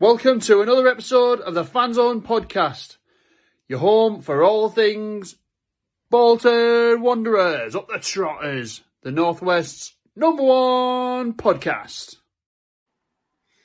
[0.00, 2.98] Welcome to another episode of the Fanzone podcast.
[3.66, 5.34] Your home for all things
[6.08, 12.14] Bolton Wanderers, up the Trotters, the Northwest's number one podcast.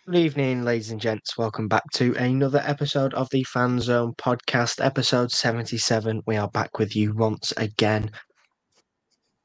[0.07, 1.37] Good evening, ladies and gents.
[1.37, 6.23] Welcome back to another episode of the Fan Zone podcast, episode 77.
[6.25, 8.09] We are back with you once again.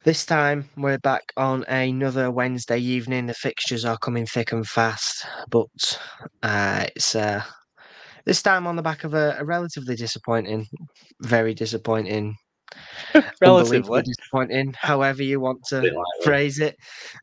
[0.08, 3.26] This time, we're back on another Wednesday evening.
[3.26, 6.00] The fixtures are coming thick and fast, but
[6.42, 7.42] uh, it's uh,
[8.24, 10.66] this time on the back of a, a relatively disappointing,
[11.20, 12.36] very disappointing
[13.42, 14.00] Relatively.
[14.00, 16.76] disappointing, however you want to like phrase it.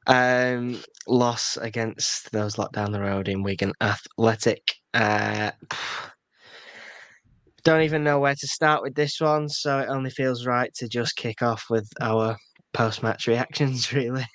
[0.06, 4.62] Um, loss against those lot down the road in Wigan Athletic.
[4.94, 5.50] Uh,
[7.64, 10.88] don't even know where to start with this one, so it only feels right to
[10.88, 12.38] just kick off with our
[12.76, 14.26] post match reactions, really.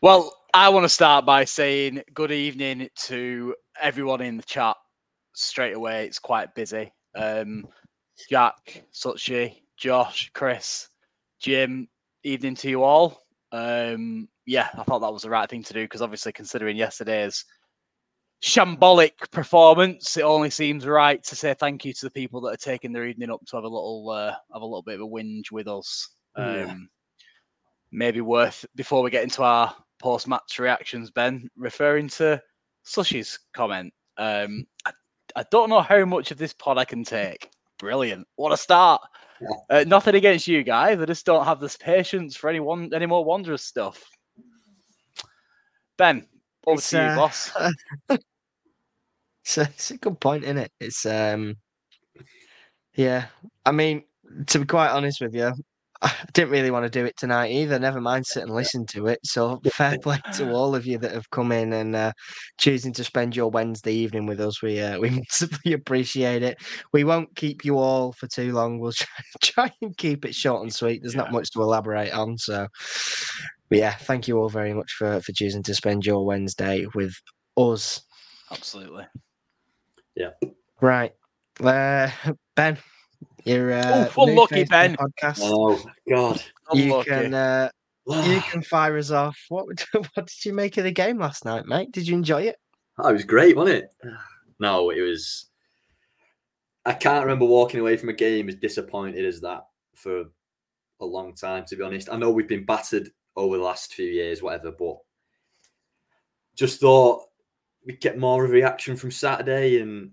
[0.00, 4.76] Well, I want to start by saying good evening to everyone in the chat
[5.34, 6.06] straight away.
[6.06, 6.92] It's quite busy.
[7.14, 7.68] Um,
[8.28, 10.88] Jack, Suchi, Josh, Chris,
[11.40, 11.88] Jim,
[12.24, 13.22] evening to you all.
[13.52, 17.44] Um, yeah, I thought that was the right thing to do because obviously, considering yesterday's
[18.42, 22.56] shambolic performance, it only seems right to say thank you to the people that are
[22.56, 25.06] taking their evening up to have a little uh, have a little bit of a
[25.08, 26.08] whinge with us.
[26.36, 26.74] Um, Yeah.
[27.94, 32.40] Maybe worth before we get into our post match reactions, Ben, referring to
[32.86, 33.92] Sushi's comment.
[34.16, 34.92] Um, I,
[35.36, 37.50] I don't know how much of this pod I can take.
[37.78, 38.26] Brilliant.
[38.36, 39.02] What a start.
[39.68, 41.00] Uh, nothing against you guys.
[41.00, 44.02] I just don't have this patience for any, one, any more Wanderers stuff.
[45.98, 46.26] Ben,
[46.66, 47.50] over It's, to you, uh, boss.
[49.44, 50.72] It's a, it's a good point, isn't it?
[50.80, 51.56] It's um,
[52.96, 53.26] yeah.
[53.64, 54.04] I mean,
[54.46, 55.52] to be quite honest with you,
[56.02, 57.78] I didn't really want to do it tonight either.
[57.78, 59.20] Never mind sit and listen to it.
[59.24, 62.12] So fair play to all of you that have come in and uh,
[62.58, 64.62] choosing to spend your Wednesday evening with us.
[64.62, 66.58] We uh, we massively appreciate it.
[66.92, 68.80] We won't keep you all for too long.
[68.80, 71.02] We'll try, try and keep it short and sweet.
[71.02, 72.36] There's not much to elaborate on.
[72.36, 72.66] So,
[73.68, 77.14] but yeah, thank you all very much for for choosing to spend your Wednesday with
[77.56, 78.02] us.
[78.50, 79.04] Absolutely.
[80.80, 81.14] Right.
[81.62, 82.10] Uh,
[82.56, 82.78] ben,
[83.44, 84.96] you're uh, Oof, unlucky, new face to the Ben.
[84.96, 85.38] Podcast.
[85.42, 86.42] Oh God.
[86.72, 87.10] you Unlucky.
[87.10, 87.70] can uh,
[88.06, 89.38] you can fire us off.
[89.48, 91.92] What what did you make of the game last night, mate?
[91.92, 92.56] Did you enjoy it?
[92.98, 93.90] Oh, it was great, wasn't it?
[94.58, 95.46] No, it was.
[96.84, 100.24] I can't remember walking away from a game as disappointed as that for
[101.00, 101.64] a long time.
[101.66, 104.96] To be honest, I know we've been battered over the last few years, whatever, but
[106.56, 107.22] just thought
[107.84, 109.80] we'd get more of a reaction from Saturday.
[109.80, 110.12] And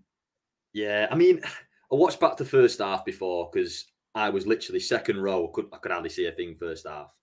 [0.73, 3.85] yeah, I mean, I watched back the first half before because
[4.15, 5.47] I was literally second row.
[5.49, 7.15] Could I could hardly see a thing first half.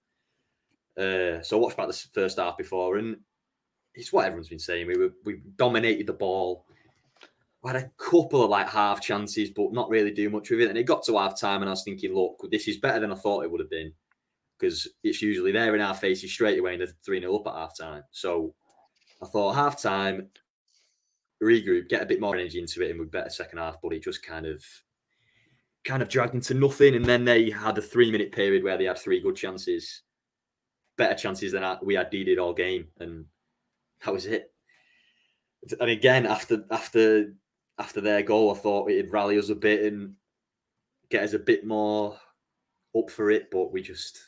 [0.98, 3.16] Uh, so I watched back the first half before, and
[3.94, 4.86] it's what everyone's been saying.
[4.86, 6.64] We were we dominated the ball.
[7.62, 10.68] We had a couple of like half chances, but not really do much with it.
[10.68, 13.12] And it got to half time, and I was thinking, look, this is better than
[13.12, 13.92] I thought it would have been
[14.58, 17.54] because it's usually there in our faces straight away in the 3 0 up at
[17.54, 18.02] half time.
[18.10, 18.54] So
[19.22, 20.28] I thought half time,
[21.43, 23.81] regroup, get a bit more energy into it, and we'd better second half.
[23.82, 24.65] But it just kind of
[25.84, 26.94] kind of dragged into nothing.
[26.94, 30.03] And then they had a three minute period where they had three good chances,
[30.97, 33.25] better chances than we had needed all game, and
[34.05, 34.53] that was it.
[35.81, 37.32] And again, after after
[37.78, 40.15] after their goal, I thought it'd rally us a bit and
[41.10, 42.19] get us a bit more
[42.97, 44.19] up for it, but we just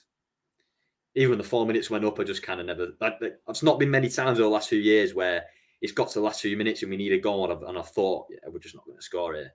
[1.14, 2.88] even when the four minutes went up, I just kind of never.
[3.00, 5.44] That, that- it's not been many times over the last few years where
[5.80, 7.78] it's got to the last few minutes and we need a goal, and I've, and
[7.78, 9.52] I thought yeah, we're just not going to score here.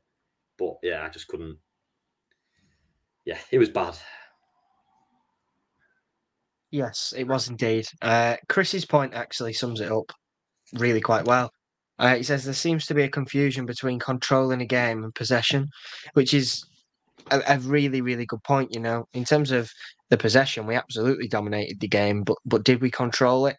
[0.58, 1.58] But yeah, I just couldn't.
[3.25, 3.96] Yeah, it was bad.
[6.72, 7.88] Yes, it was indeed.
[8.02, 10.12] Uh, Chris's point actually sums it up
[10.74, 11.52] really quite well.
[12.00, 15.68] Uh, he says there seems to be a confusion between controlling a game and possession,
[16.13, 16.66] which is
[17.31, 18.74] a, a really, really good point.
[18.74, 19.71] You know, in terms of
[20.10, 23.57] the possession, we absolutely dominated the game, but but did we control it?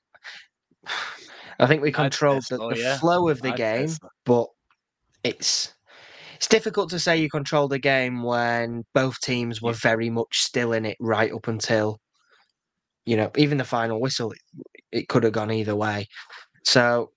[1.61, 2.99] I think we controlled the, so, the yeah.
[2.99, 4.09] flow of the I'd game, so.
[4.25, 4.47] but
[5.23, 5.73] it's
[6.35, 10.73] it's difficult to say you controlled the game when both teams were very much still
[10.73, 12.01] in it right up until
[13.07, 14.33] you know even the final whistle.
[14.33, 14.39] It,
[14.93, 16.07] it could have gone either way.
[16.65, 17.13] So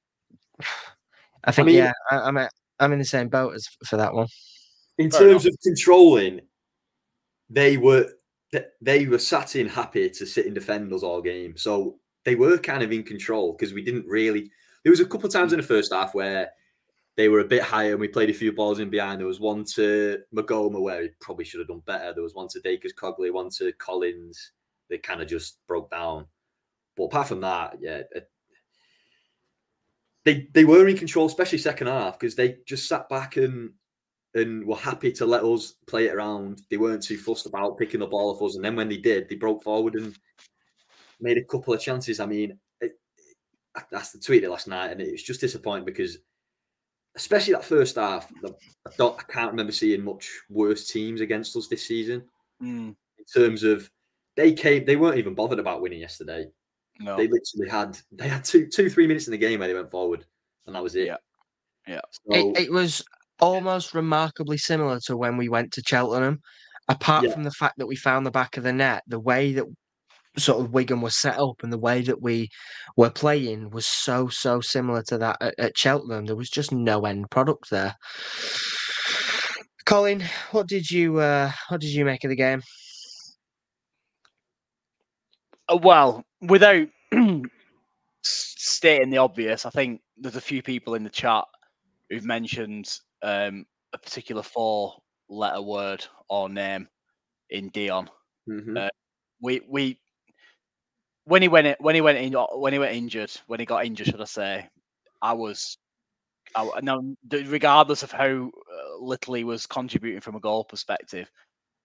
[1.43, 2.49] I think mean- yeah, I, I'm a,
[2.79, 4.27] I'm in the same boat as for that one.
[4.97, 6.41] In Fair terms of controlling,
[7.49, 8.09] they were
[8.81, 11.57] they were sat in happy to sit and defend us all game.
[11.57, 14.51] So they were kind of in control because we didn't really.
[14.83, 16.49] There was a couple of times in the first half where
[17.17, 19.19] they were a bit higher and we played a few balls in behind.
[19.19, 22.13] There was one to Magoma where he probably should have done better.
[22.13, 24.51] There was one to Dacres Cogley, one to Collins.
[24.89, 26.27] They kind of just broke down.
[26.95, 28.21] But apart from that, yeah, uh,
[30.23, 33.71] they they were in control, especially second half, because they just sat back and
[34.37, 36.61] and were happy to let us play it around.
[36.69, 38.55] They weren't too fussed about picking the ball off us.
[38.55, 40.17] And then when they did, they broke forward and
[41.19, 42.19] made a couple of chances.
[42.19, 42.91] I mean, it,
[43.75, 46.17] it, that's the tweet last night, and it was just disappointing because,
[47.15, 48.55] especially that first half, the,
[48.85, 52.23] I don't, I can't remember seeing much worse teams against us this season.
[52.61, 53.89] Mm, In terms of
[54.35, 56.47] they came, they weren't even bothered about winning yesterday.
[56.99, 57.17] no.
[57.17, 59.91] They literally had they had two, two, three minutes in the game where they went
[59.91, 60.25] forward,
[60.65, 61.07] and that was it.
[61.07, 61.17] Yeah.
[61.87, 62.01] Yeah.
[62.11, 63.03] So, It, it was
[63.39, 66.39] almost remarkably similar to when we went to Cheltenham,
[66.87, 67.33] apart Yeah.
[67.33, 69.03] from the fact that we found the back of the net.
[69.07, 69.65] The way that
[70.37, 72.49] sort of Wigan was set up and the way that we
[72.95, 76.25] were playing was so so similar to that at, at Cheltenham.
[76.25, 77.95] There was just no end product there.
[79.85, 82.61] Colin, what did you uh, what did you make of the game?
[85.69, 86.87] Uh, well, without
[88.21, 91.45] stating the obvious, I think there's a few people in the chat
[92.09, 92.87] who've mentioned
[93.21, 96.87] um, a particular four-letter word or name
[97.49, 98.09] in Dion.
[98.47, 98.77] mhm.
[98.77, 98.89] uh,
[99.41, 99.99] We we
[101.25, 104.07] when he went when he went in when he went injured when he got injured,
[104.07, 104.69] should I say?
[105.21, 105.77] I was.
[106.55, 111.29] I, now, regardless of how uh, little he was contributing from a goal perspective,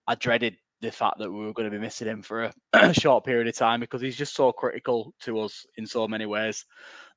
[0.06, 3.24] I dreaded the fact that we were going to be missing him for a short
[3.24, 6.64] period of time because he's just so critical to us in so many ways.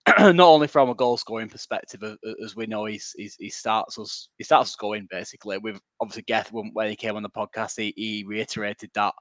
[0.20, 2.04] Not only from a goal scoring perspective,
[2.44, 5.58] as we know, he's, he's he starts us he starts us going basically.
[5.58, 9.16] With obviously Geth when, when he came on the podcast, he, he reiterated that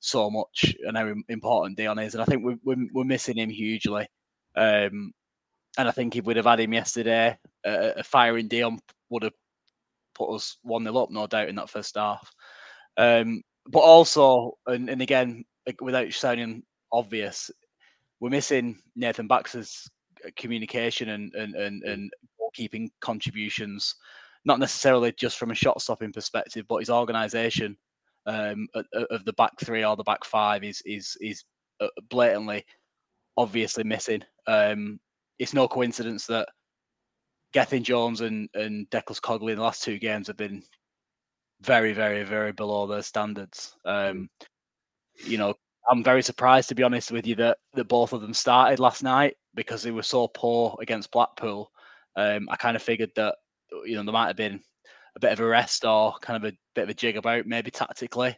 [0.00, 3.50] so much and how important Dion is, and I think we're we're, we're missing him
[3.50, 4.06] hugely.
[4.56, 5.12] Um,
[5.78, 7.36] and I think if we'd have had him yesterday,
[7.66, 8.78] uh, a firing Dion
[9.10, 9.32] would have
[10.14, 12.30] put us one 0 up, no doubt, in that first half.
[12.96, 15.44] Um, but also, and, and again,
[15.80, 17.50] without sounding obvious,
[18.20, 19.88] we're missing Nathan Baxter's
[20.36, 23.94] communication and and and, and goalkeeping contributions,
[24.44, 27.76] not necessarily just from a shot stopping perspective, but his organisation
[28.26, 31.44] um, of, of the back three or the back five is is is
[31.80, 32.64] uh, blatantly,
[33.36, 34.22] obviously missing.
[34.46, 35.00] Um,
[35.38, 36.48] it's no coincidence that
[37.52, 40.62] Gethin Jones and and Dacres Cogley in the last two games have been
[41.62, 43.76] very, very, very below their standards.
[43.84, 44.28] Um,
[45.26, 45.54] you know,
[45.90, 49.02] I'm very surprised to be honest with you that that both of them started last
[49.02, 51.70] night because they were so poor against Blackpool.
[52.16, 53.36] Um, I kind of figured that
[53.84, 54.60] you know there might have been
[55.16, 57.70] a bit of a rest or kind of a bit of a jig about maybe
[57.70, 58.36] tactically.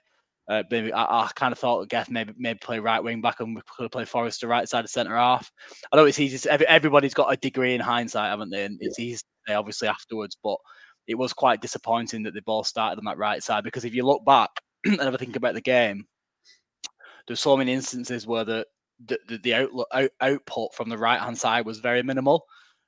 [0.49, 3.55] Uh, maybe I, I kind of thought Geff maybe maybe play right wing back and
[3.55, 5.51] we could played Forrester right side of centre half.
[5.93, 6.49] I know it's easy.
[6.49, 8.65] Every, everybody's got a degree in hindsight, haven't they?
[8.65, 10.57] And it's easy to say obviously afterwards, but
[11.07, 14.05] it was quite disappointing that they both started on that right side because if you
[14.05, 14.51] look back
[14.85, 16.07] and ever think about the game,
[17.27, 18.67] there's so many instances where the
[19.07, 22.45] the, the, the outlook, out, output from the right hand side was very minimal.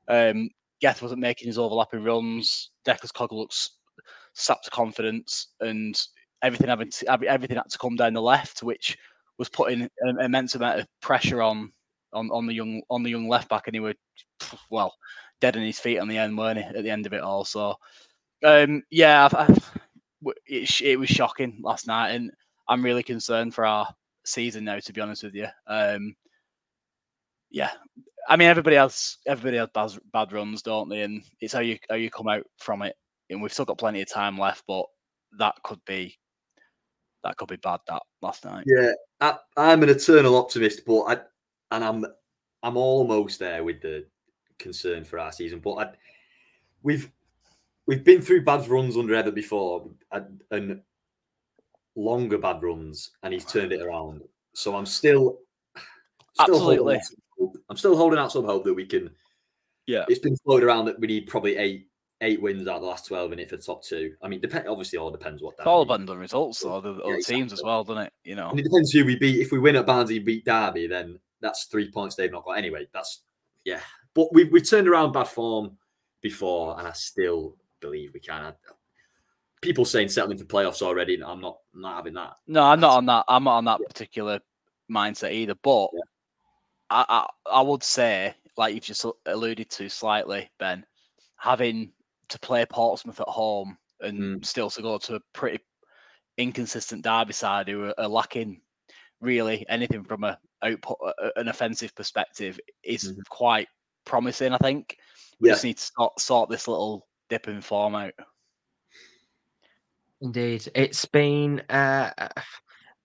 [0.08, 0.48] Um,
[0.80, 2.70] Geth wasn't making his overlapping runs.
[2.84, 3.70] Dacres Cogley's
[4.34, 6.00] sapped confidence, and
[6.42, 8.96] everything having to, everything had to come down the left, which
[9.38, 11.72] was putting an immense amount of pressure on
[12.12, 13.94] on, on the young on the young left back, and he were
[14.70, 14.94] well
[15.40, 16.64] dead on his feet on the end, weren't he?
[16.64, 17.74] At the end of it all, so
[18.44, 19.78] um, yeah, I've, I've,
[20.46, 22.30] it, it was shocking last night, and
[22.68, 23.88] I'm really concerned for our
[24.26, 24.78] season now.
[24.78, 26.14] To be honest with you, um,
[27.50, 27.71] yeah,
[28.28, 31.02] I mean everybody else, everybody has bad, runs, don't they?
[31.02, 32.97] And it's how you how you come out from it.
[33.30, 34.87] And we've still got plenty of time left, but
[35.38, 36.16] that could be
[37.25, 37.80] that could be bad.
[37.88, 38.64] That last night.
[38.66, 41.18] Yeah, I, I'm an eternal optimist, but I
[41.71, 42.06] and I'm
[42.62, 44.06] I'm almost there with the
[44.59, 45.61] concern for our season.
[45.61, 45.90] But I,
[46.83, 47.11] we've
[47.87, 50.80] we've been through bad runs under Evatt before, and, and
[51.96, 54.22] longer bad runs, and he's turned it around.
[54.52, 55.40] So I'm still,
[56.34, 57.00] still Absolutely.
[57.68, 59.10] I'm still holding out some hope that we can.
[59.86, 60.04] Yeah.
[60.08, 61.86] it's been floated around that we need probably eight
[62.22, 64.14] eight wins out of the last twelve in it for top two.
[64.22, 65.54] I mean, depend obviously all depends what.
[65.58, 66.80] It's all about the results, though.
[66.80, 68.12] The other teams as well, doesn't it?
[68.24, 68.50] You know.
[68.50, 69.40] and it depends who we beat.
[69.40, 72.52] If we win at Barnsley and beat Derby, then that's three points they've not got.
[72.52, 73.22] Anyway, that's
[73.64, 73.80] yeah.
[74.14, 75.76] But we we've turned around bad form
[76.22, 78.42] before, and I still believe we can.
[78.42, 78.52] I,
[79.66, 82.35] people saying settling for playoffs already, and I'm not I'm not having that.
[82.46, 83.25] No, I'm not on that.
[83.28, 84.40] I'm not on that particular
[84.90, 85.54] mindset either.
[85.62, 86.00] But Yeah.
[86.90, 87.26] I, I,
[87.58, 90.87] I would say, like you've just alluded to slightly, Ben,
[91.37, 91.92] having
[92.28, 94.44] to play Portsmouth at home and Mm.
[94.44, 95.58] still to go to a pretty
[96.38, 98.61] inconsistent Derby side who are, lacking
[99.20, 100.96] really anything from a output,
[101.37, 103.25] an offensive perspective is Mhm.
[103.28, 103.68] quite
[104.04, 104.52] promising.
[104.52, 104.96] I think
[105.40, 105.54] we Yeah.
[105.54, 108.12] just need to sort, sort this little dip in form out.
[110.20, 112.11] Indeed, it's been uh,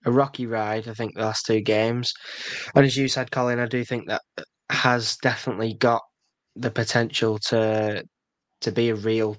[0.04, 0.88] a rocky ride.
[0.88, 2.12] I think the last two games,
[2.74, 4.22] and as you said, Colin, I do think that
[4.70, 6.02] has definitely got
[6.56, 8.04] the potential to
[8.62, 9.36] to be a real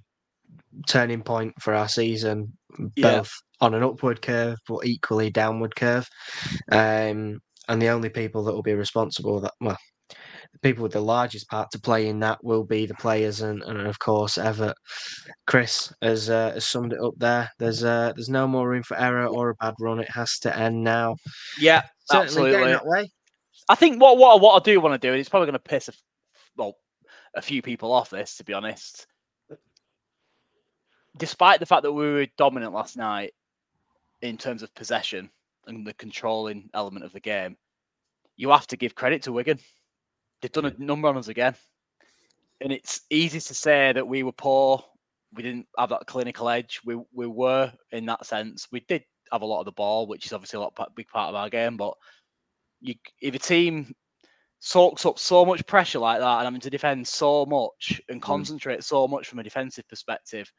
[0.87, 2.53] turning point for our season,
[2.95, 3.17] Yeah.
[3.19, 6.07] both on an upward curve but equally downward curve.
[6.71, 7.39] Um,
[7.69, 9.77] and the only people that will be responsible that well,
[10.53, 13.61] the people with the largest part to play in that will be the players and,
[13.63, 14.75] and of course Evatt.
[15.47, 17.49] Chris has, uh, has summed it up there.
[17.59, 19.99] There's uh, there's no more room for error or a bad run.
[19.99, 21.17] It has to end now.
[21.59, 22.71] Yeah, Certainly absolutely.
[22.71, 23.09] that way.
[23.69, 25.59] I think what what what I do want to do, and it's probably going to
[25.59, 25.93] piss a,
[26.55, 26.75] well
[27.35, 29.07] a few people off this, to be honest.
[31.17, 33.33] Despite the fact that we were dominant last night
[34.21, 35.29] in terms of possession
[35.67, 37.55] and the controlling element of the game,
[38.35, 39.59] you have to give credit to Wigan.
[40.43, 41.55] They've done a number on us again,
[42.59, 44.83] and it's easy to say that we were poor.
[45.33, 46.81] We didn't have that clinical edge.
[46.83, 48.67] We we were in that sense.
[48.69, 51.29] We did have a lot of the ball, which is obviously a lot big part
[51.29, 51.93] of our game, but
[52.81, 53.95] you if a team
[54.59, 58.83] soaks up so much pressure like that and having to defend so much and concentrate
[58.83, 60.51] so much from a defensive perspective,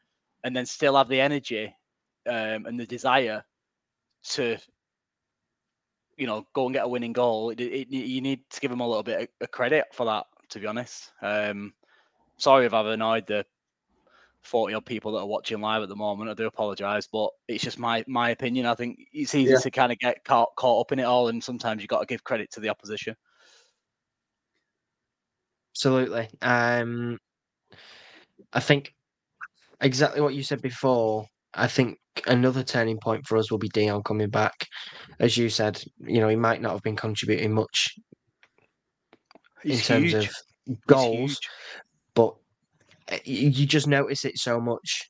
[0.43, 1.65] and then still have the energy
[2.27, 3.43] um, and the desire
[4.23, 4.57] to,
[6.17, 8.79] you know, go and get a winning goal, it, it, you need to give them
[8.79, 10.25] a little bit of, credit for that.
[10.49, 11.73] To be honest, um,
[12.37, 13.45] sorry if I've annoyed the
[14.43, 16.29] forty odd people that are watching live at the moment.
[16.29, 18.67] I do apologise, but it's just my my opinion.
[18.67, 19.59] I think it's easy Yeah.
[19.59, 22.05] to kind of get caught caught up in it all, and sometimes you've got to
[22.05, 23.15] give credit to the opposition.
[25.73, 26.29] Absolutely.
[26.41, 27.17] Um,
[28.53, 28.93] I think
[29.81, 31.27] exactly what you said before.
[31.53, 34.67] I think another turning point for us will be Dion coming back.
[35.19, 37.95] As you said, you know, he might not have been contributing much
[39.63, 40.25] in terms huge.
[40.25, 40.35] of
[40.87, 41.39] goals,
[42.13, 42.35] but
[43.11, 45.07] uh, you just notice it so much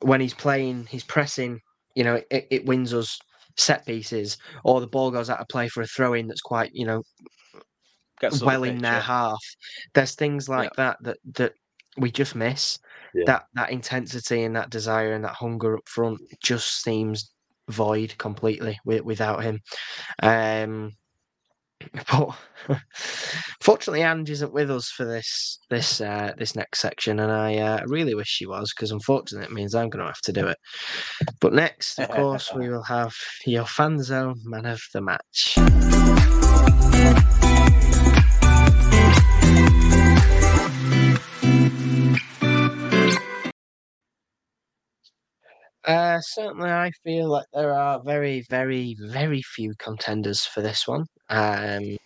[0.00, 1.60] when he's playing, he's pressing,
[1.94, 3.18] you know, it, it wins us
[3.56, 6.70] set pieces, or the ball goes out of play for a throw in that's quite,
[6.72, 7.02] you know,
[8.20, 9.00] Gets us the well in their yeah.
[9.00, 9.42] half.
[9.94, 11.52] There's things like that that that
[11.96, 12.78] we just miss.
[13.14, 13.24] Yeah.
[13.26, 17.30] That that intensity and that desire and that hunger up front just seems
[17.68, 19.60] void completely wi- without him.
[20.22, 20.92] Um,
[22.10, 22.36] but
[23.60, 27.80] fortunately, Ange isn't with us for this this uh, this next section, and I uh,
[27.86, 30.58] really wish she was because unfortunately it means I'm going to have to do it.
[31.40, 33.14] But next, of course, we will have
[33.46, 35.56] your fan zone man of the match.
[45.88, 51.06] Uh, certainly, I feel like there are very, very, very few contenders for this one.
[51.30, 51.96] Um,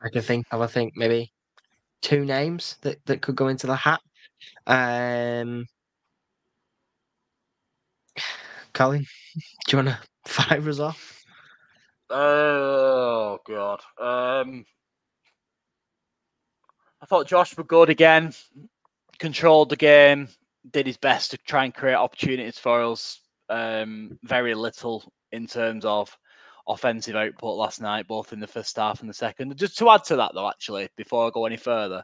[0.00, 1.32] I can think of, I think, maybe
[2.02, 4.00] two names that, that could go into the hat.
[4.68, 5.66] Um,
[8.72, 9.06] Colin,
[9.66, 9.98] do you want to
[10.30, 11.24] fire us off?
[12.08, 13.80] Oh god.
[13.98, 14.64] Um,
[17.02, 18.32] I thought Josh was good again.
[19.18, 20.28] Controlled the game.
[20.70, 23.20] Did his best to try and create opportunities for us.
[23.48, 26.16] Um, very little in terms of
[26.68, 29.56] offensive output last night, both in the first half and the second.
[29.56, 32.02] Just to add to that, though, actually, before I go any further,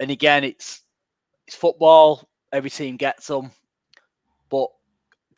[0.00, 0.82] and again, it's
[1.46, 2.28] it's football.
[2.52, 3.50] Every team gets them,
[4.50, 4.68] but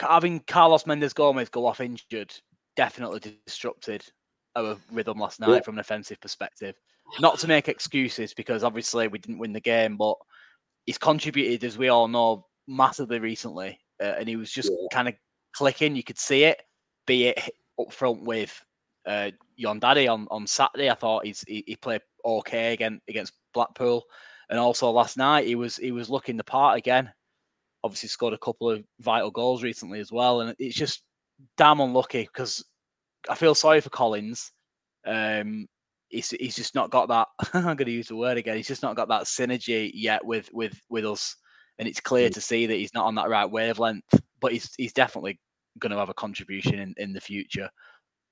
[0.00, 2.34] having Carlos Mendes Gomes go off injured
[2.76, 4.04] definitely disrupted
[4.56, 5.60] our rhythm last night Yeah.
[5.60, 6.76] from an offensive perspective.
[7.20, 10.16] Not to make excuses because obviously we didn't win the game, but
[10.86, 14.88] he's contributed, as we all know, massively recently, uh, and he was just Yeah.
[14.92, 15.14] kind of
[15.54, 15.96] clicking.
[15.96, 16.62] You could see it,
[17.06, 18.64] be it up front with
[19.06, 20.90] uh, Jon Dadi on, on Saturday.
[20.90, 24.04] I thought he's he, he played okay again against Blackpool,
[24.50, 27.12] and also last night he was he was looking the part again.
[27.84, 31.02] Obviously scored a couple of vital goals recently as well, and it's just
[31.56, 32.64] damn unlucky because
[33.28, 34.52] I feel sorry for Collins.
[35.06, 35.68] Um,
[36.08, 37.28] he's he's just not got that.
[37.54, 38.56] I'm going to use the word again.
[38.56, 41.36] He's just not got that synergy yet with with with us,
[41.78, 42.34] and it's clear Mm.
[42.34, 44.20] to see that he's not on that right wavelength.
[44.40, 45.40] But he's he's definitely
[45.78, 47.68] going to have a contribution in in the future.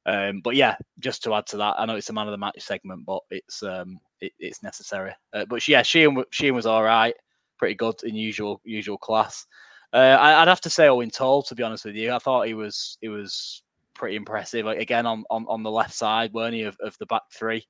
[0.06, 2.38] Um, but yeah, just to add to that, I know it's a man of the
[2.38, 5.12] match segment, but it's um it, it's necessary.
[5.32, 7.14] Uh, but yeah, Sheehan Sheehan was all right,
[7.58, 9.46] pretty good in usual usual class.
[9.92, 12.12] Uh, I, I'd have to say Eoin Toal, to be honest with you.
[12.12, 13.62] I thought he was he was
[13.94, 14.64] pretty impressive.
[14.66, 17.66] Like, again on, on on the left side, weren't he, of, of the back three?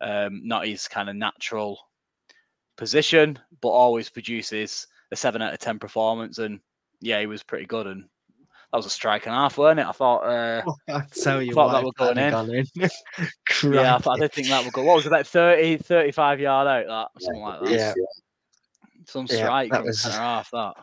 [0.00, 1.78] Um, not his kind of natural
[2.76, 6.38] position, but always produces a seven out of ten performance.
[6.38, 6.60] And
[7.00, 7.86] yeah, he was pretty good.
[7.86, 8.02] And
[8.72, 9.86] that was a strike and a half, weren't it?
[9.86, 10.18] I thought.
[10.24, 12.66] Uh, I tell you thought what, that if was going had gone in.
[12.74, 14.02] yeah, I, Crikey.
[14.02, 14.82] thought- I did think that would go.
[14.82, 17.10] What was it, like 30, 35 yard out?
[17.14, 17.70] That something like that.
[17.70, 17.94] Yeah.
[19.06, 20.50] Some Yeah, strike that from was- centre half.
[20.50, 20.74] That.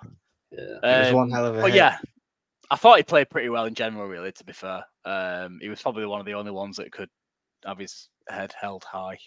[0.52, 0.60] Yeah.
[0.84, 1.76] It was one Um, hell of a But hit.
[1.78, 1.98] yeah,
[2.72, 4.08] I thought he played pretty well in general.
[4.08, 7.10] Really, to be fair, um, he was probably one of the only ones that could
[7.66, 9.18] have his head held high.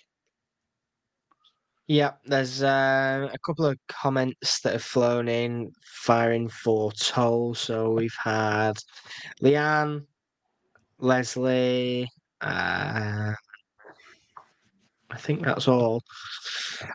[1.89, 7.55] Yeah, there's uh, a couple of comments that have flown in firing for Toal.
[7.55, 8.79] So we've had
[9.41, 10.05] Leanne,
[10.99, 12.09] Leslie,
[12.41, 13.33] uh,
[15.11, 16.03] I think that's all.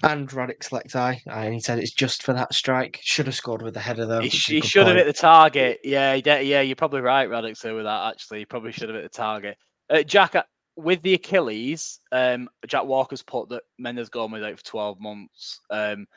[0.03, 2.99] And Radic Selecti, uh, and he said it's just for that strike.
[3.01, 4.19] Should have scored with the header though.
[4.19, 5.79] he which is sh- a he should have hit the target.
[5.83, 8.11] Yeah, yeah, you're probably right, Radix, with that.
[8.11, 9.57] Actually, he probably should have hit the target.
[9.89, 10.35] Uh, Jack,
[10.81, 15.59] with the Achilles, um, Jack Walker's put that Mendes Gomes out for 12 months.
[15.69, 16.07] Um,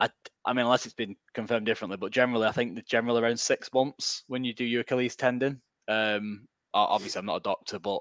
[0.00, 0.08] I,
[0.44, 3.70] I mean, unless it's been confirmed differently, but generally, I think the general around six
[3.72, 5.60] months when you do your Achilles tendon.
[5.88, 8.00] Um, obviously, I'm not a doctor, but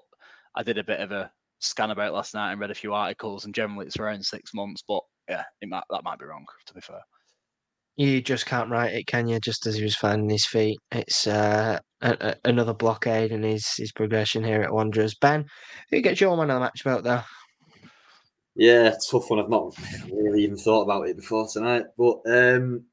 [0.55, 3.45] I did a bit of a scan about last night and read a few articles,
[3.45, 4.83] and generally it's around six months.
[4.88, 6.45] But yeah, it might, that might be wrong.
[6.65, 7.01] To be fair,
[7.95, 9.39] You just can't write it, can you?
[9.39, 13.91] Just as he was finding his feet, it's uh, a, another blockade in his his
[13.91, 15.15] progression here at Wanderers.
[15.15, 15.45] Ben,
[15.89, 17.22] who gets your man of the match about though?
[18.55, 19.39] Yeah, tough one.
[19.39, 19.75] I've not
[20.12, 21.86] really even thought about it before tonight.
[21.98, 22.86] But um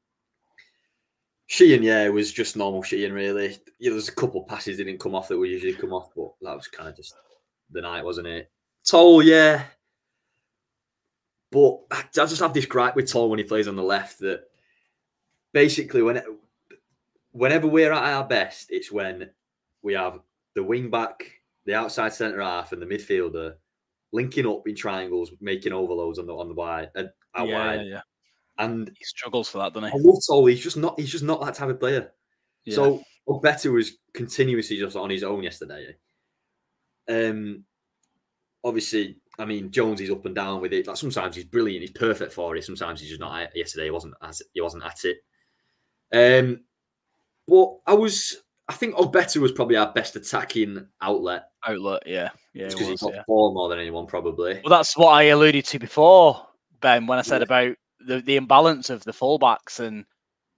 [1.47, 3.57] Sheehan, yeah, it was just normal Sheehan, really.
[3.77, 6.55] Yeah, there's a couple passes didn't come off that would usually come off, but that
[6.55, 7.13] was kind of just
[7.69, 8.49] the night, wasn't it?
[8.85, 9.65] Toal, yeah.
[11.51, 14.43] But I just have this gripe with Toal when he plays on the left that
[15.53, 16.21] basically when
[17.31, 19.29] whenever we're at our best, it's when
[19.81, 20.19] we have
[20.55, 21.31] the wing back,
[21.65, 23.53] the outside centre half, and the midfielder
[24.11, 27.85] linking up in triangles, making overloads on the on the wide and out yeah, wide.
[27.85, 28.01] yeah, yeah,
[28.57, 30.19] And he struggles for that, doesn't he?
[30.27, 30.45] Toal.
[30.45, 30.99] He's just not.
[30.99, 32.11] He's just not that type of player.
[32.65, 32.75] Yeah.
[32.75, 33.03] So
[33.41, 35.95] better was continuously just on his own yesterday.
[37.09, 37.63] Um,
[38.63, 40.87] obviously, I mean Jones is up and down with it.
[40.87, 42.63] Like sometimes he's brilliant, he's perfect for it.
[42.63, 43.39] Sometimes he's just not.
[43.39, 43.59] at it.
[43.59, 44.15] Yesterday he wasn't.
[44.21, 45.17] As, he wasn't at it.
[46.13, 46.61] Um,
[47.47, 48.37] but I was.
[48.69, 53.13] I think Ogbeta was probably our best attacking outlet outlet, yeah, yeah, because he got
[53.13, 53.23] yeah.
[53.27, 54.61] more than anyone probably.
[54.63, 56.47] Well, that's what I alluded to before,
[56.79, 60.05] Ben, when I said about the, the imbalance of the fullbacks and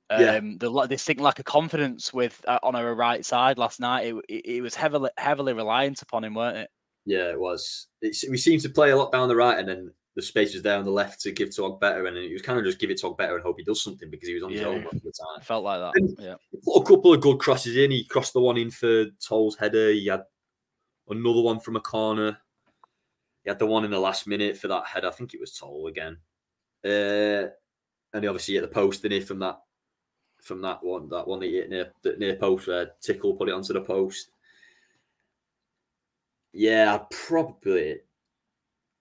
[0.09, 0.39] um, Yeah.
[0.59, 4.07] the distinct lack of confidence with uh, on our right side last night.
[4.07, 6.69] It, it, it was heavily heavily reliant upon him, weren't it?
[7.05, 7.87] Yeah, it was.
[8.01, 10.61] It's, we seemed to play a lot down the right, and then the space was
[10.61, 12.91] there on the left to give to Ogbeta, and it was kind of just give
[12.91, 14.93] it to Ogbeta and hope he does something because he was on his own most
[14.95, 15.41] of the time.
[15.41, 15.93] Felt like that.
[16.01, 17.89] And- Yeah, He put a couple of good crosses in.
[17.91, 19.91] He crossed the one in for Toal's header.
[19.91, 20.23] He had
[21.09, 22.37] another one from a corner.
[23.43, 25.07] He had the one in the last minute for that header.
[25.07, 26.17] I think it was Toll again.
[26.85, 27.49] Uh,
[28.13, 29.59] and he obviously hit the post didn't he from that
[30.41, 33.53] from that one that one that he hit near near post where Tickle put it
[33.53, 34.27] onto the post.
[36.51, 37.99] Yeah, I'd probably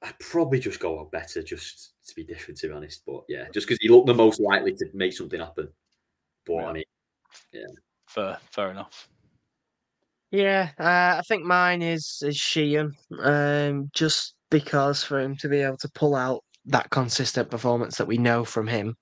[0.03, 3.03] I'd probably just go on better just to be different to be honest.
[3.07, 5.69] But yeah, just because he looked the most likely to make something happen.
[6.47, 6.67] But Yeah.
[6.67, 6.85] I mean
[7.53, 7.67] yeah,
[8.09, 9.09] fair, fair enough.
[10.31, 12.93] Yeah, uh, I think mine is is Sheehan.
[13.21, 18.07] Um, just because for him to be able to pull out that consistent performance that
[18.07, 18.97] we know from him,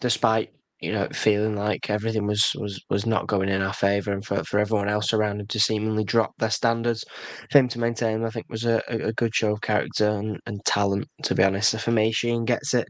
[0.00, 4.24] despite you know feeling like everything was was was not going in our favour, and
[4.24, 7.04] for, for everyone else around him to seemingly drop their standards,
[7.50, 10.64] for him to maintain, I think was a, a, good show of character and, and
[10.64, 11.08] talent.
[11.24, 12.88] To be honest, so for me, Sheehan gets it,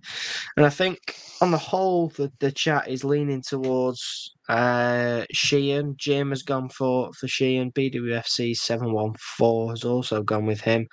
[0.57, 0.99] and I think
[1.41, 5.95] on the whole, the, the chat is leaning towards uh, Sheehan.
[5.97, 7.71] Jim has gone for for Sheehan.
[7.73, 10.89] BWFC seven one four has also gone with him.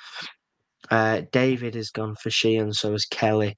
[0.92, 2.74] Uh, David has gone for Sheehan.
[2.74, 3.56] So has Kelly.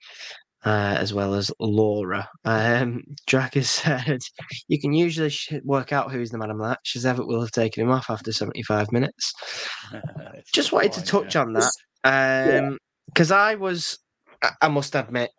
[0.66, 2.28] Uh, as well as Laura.
[2.44, 4.20] Um, Drac has said
[4.68, 7.40] you can usually sh- work out who's the man of the match, as Evatt will
[7.42, 9.32] have taken him off after 75 minutes.
[10.54, 11.42] Just wanted to touch yeah.
[11.42, 11.72] on that
[12.04, 12.72] Yeah.
[13.06, 14.00] because I was,
[14.60, 15.30] I- must admit,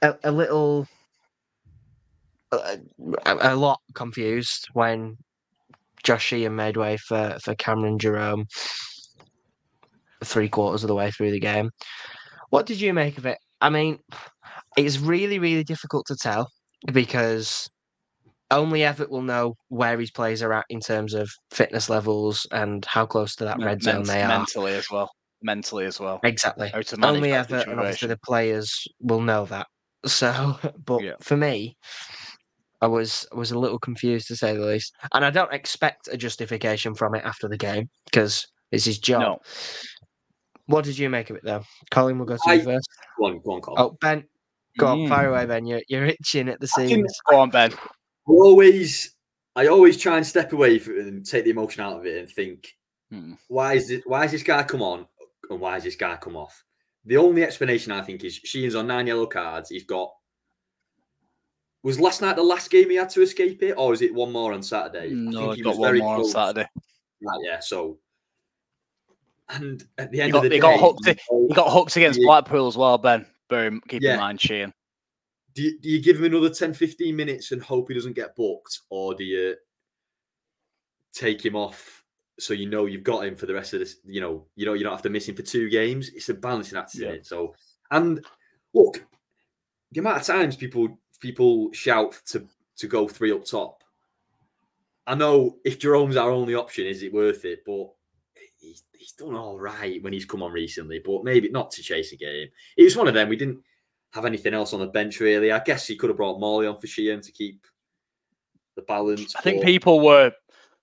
[0.00, 0.86] a, a little,
[2.52, 2.78] a,
[3.26, 5.16] a lot confused when
[6.04, 8.46] Josh Sheehan made way for for Cameron Jerome
[10.24, 11.70] three quarters of the way through the game.
[12.50, 13.38] What did you make of it?
[13.60, 13.98] I mean,
[14.86, 16.48] it's really really difficult to tell
[16.92, 17.68] because
[18.50, 22.84] only Evatt will know where his players are at in terms of fitness levels and
[22.86, 24.28] how close to that red zone ment- they are.
[24.28, 25.10] mentally as well.
[25.42, 26.18] Mentally as well.
[26.24, 26.68] Exactly.
[26.70, 29.66] How to manage Only that Evatt and obviously the players will know that.
[30.06, 31.14] So, but Yeah.
[31.20, 31.76] for me,
[32.80, 36.16] I was was a little confused to say the least, and I don't expect a
[36.16, 39.20] justification from it after the game because it's his job.
[39.22, 39.38] No.
[40.66, 41.64] What did you make of it though?
[41.90, 42.88] Colin, we'll go to I- you first.
[43.18, 43.82] go on, go on, Colin.
[43.82, 44.24] Oh, Ben,
[44.78, 45.08] go on, Mm.
[45.08, 45.66] fire away, Ben.
[45.66, 47.12] You're you're itching at the I seams.
[47.28, 47.72] Go on, Ben.
[47.72, 47.76] I
[48.26, 49.14] always
[49.56, 52.18] I always try and step away from it and take the emotion out of it
[52.18, 52.76] and think,
[53.10, 53.32] Hmm.
[53.48, 55.06] why is this why is this guy come on
[55.50, 56.64] and why is this guy come off?
[57.04, 59.70] The only explanation I think is Sheehan's on nine yellow cards.
[59.70, 60.12] He's got
[61.82, 64.32] was last night the last game he had to escape it, or is it one
[64.32, 65.10] more on Saturday?
[65.10, 66.68] No, he got one more on Saturday.
[67.22, 67.60] Right, yeah.
[67.60, 67.98] So,
[69.48, 71.06] and at the end He got, of the he day, got hooked.
[71.06, 72.26] you He got hooked against Yeah.
[72.26, 73.24] Blackpool as well, Ben.
[73.48, 73.80] Boom.
[73.88, 74.14] Keep Yeah.
[74.14, 74.72] in mind, Shane.
[75.54, 78.36] do you, do you give him another 10, 15 minutes and hope he doesn't get
[78.36, 79.56] booked, or do you
[81.12, 82.04] take him off
[82.38, 83.96] so you know you've got him for the rest of this?
[84.04, 86.10] You know, you know you don't have to miss him for two games.
[86.10, 87.16] It's a balancing act, Yeah.
[87.22, 87.54] So,
[87.90, 88.24] and
[88.74, 89.04] look,
[89.92, 93.82] the amount of times people people shout to to go three up top.
[95.06, 97.64] I know if Jerome's our only option, is it worth it?
[97.66, 97.88] But
[98.68, 102.12] he's, he's done all right when he's come on recently, but maybe not to chase
[102.12, 102.48] a game.
[102.76, 103.28] It was one of them.
[103.28, 103.60] We didn't
[104.12, 105.52] have anything else on the bench really.
[105.52, 107.66] I guess he could have brought Morley on for Sheehan to keep
[108.76, 109.34] the balance.
[109.36, 110.32] I think but- people were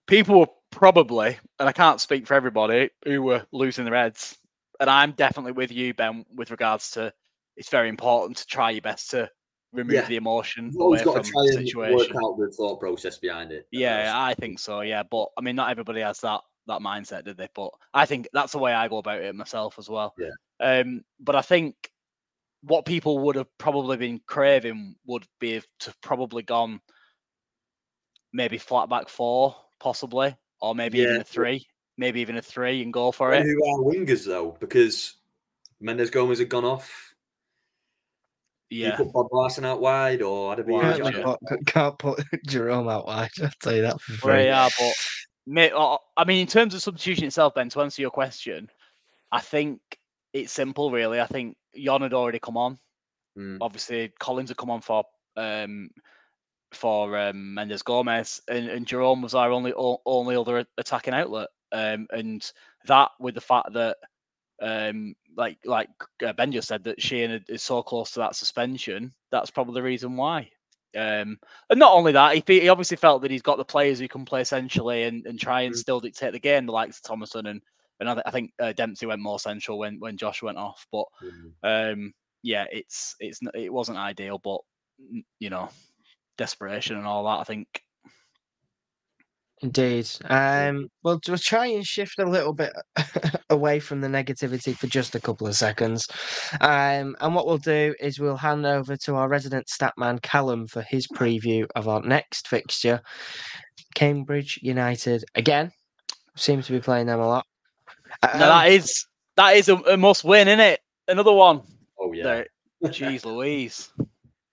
[0.07, 4.37] people were probably, and I can't speak for everybody, who were losing their heads.
[4.79, 7.13] And I'm definitely with you, Ben, with regards to
[7.57, 9.29] it's very important to try your best to
[9.71, 10.05] remove Yeah.
[10.07, 11.95] the emotion You've always got from to try the and situation.
[11.97, 13.67] work out the thought process behind it.
[13.71, 14.81] Yeah, I think so.
[14.81, 17.49] Yeah, but I mean, not everybody has that that mindset, did they?
[17.53, 20.13] But I think that's the way I go about it myself as well.
[20.17, 20.29] Yeah.
[20.59, 21.75] Um, but I think
[22.63, 26.79] what people would have probably been craving would be to probably gone
[28.33, 31.65] maybe flat back four, possibly, or maybe even a three,
[31.97, 33.51] maybe even a three, and go for And it.
[33.51, 34.57] who are wingers though?
[34.59, 35.15] Because
[35.79, 37.13] Mendes Gomes had gone off.
[38.71, 38.97] Yeah.
[38.97, 40.81] you put Bob Larson out wide or Adeboyejo?
[40.81, 41.23] Wide, Can't, yeah.
[41.23, 43.29] put, can't put Jerome out wide.
[43.41, 44.45] I'll tell you that for Well, free.
[44.45, 44.93] yeah, but may,
[46.17, 48.69] I mean, in terms of substitution itself, Ben, to answer your question,
[49.31, 49.79] I think
[50.33, 51.21] it's simple, really.
[51.21, 52.79] I think Jon had already come on.
[53.37, 53.57] Mm.
[53.61, 55.03] Obviously, Collins had come on for
[55.37, 55.89] um,
[56.71, 61.49] for um, Mendes Gomes, and, and Jerome was our only only other attacking outlet.
[61.71, 62.49] Um, and
[62.85, 63.97] that, with the fact that,
[64.61, 65.89] um, like like
[66.25, 69.83] uh, Ben just said, that Sheehan is so close to that suspension, that's probably the
[69.83, 70.49] reason why.
[70.95, 71.37] Um,
[71.69, 74.25] and not only that, he, he obviously felt that he's got the players who can
[74.25, 75.77] play centrally and, and try and Mm.
[75.77, 77.61] still dictate the game, the likes of Thomason and
[77.99, 80.85] and I, th- I think uh, Dempsey went more central when when Josh went off.
[80.91, 81.93] But Mm.
[81.93, 84.59] um, yeah, it's it's it wasn't ideal, but
[85.39, 85.69] you know,
[86.37, 87.39] desperation and all that.
[87.39, 87.67] I think.
[89.61, 90.07] Indeed.
[90.25, 92.73] Um, well, we'll try and shift a little bit
[93.49, 96.07] away from the negativity for just a couple of seconds.
[96.59, 100.81] Um, and what we'll do is we'll hand over to our resident statman, Callum, for
[100.81, 102.99] his preview of our next fixture.
[103.95, 105.71] Cambridge United, again,
[106.35, 107.45] seems to be playing them a lot.
[108.23, 109.05] No, Um, that is
[109.37, 110.79] that is a, a must win, isn't it?
[111.07, 111.61] Another one.
[111.99, 112.23] Oh yeah.
[112.23, 112.47] There.
[112.91, 113.89] Jeez Louise.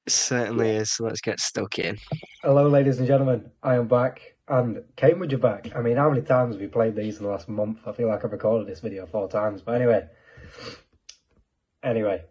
[0.08, 0.92] certainly is.
[0.92, 1.98] So let's get stuck in.
[2.42, 3.50] Hello, ladies and gentlemen.
[3.62, 5.74] I am back, and Cambridge are back.
[5.74, 7.78] I mean, how many times have we played these in the last month?
[7.86, 9.62] I feel like I've recorded this video four times.
[9.62, 10.08] But anyway,
[11.82, 12.24] anyway,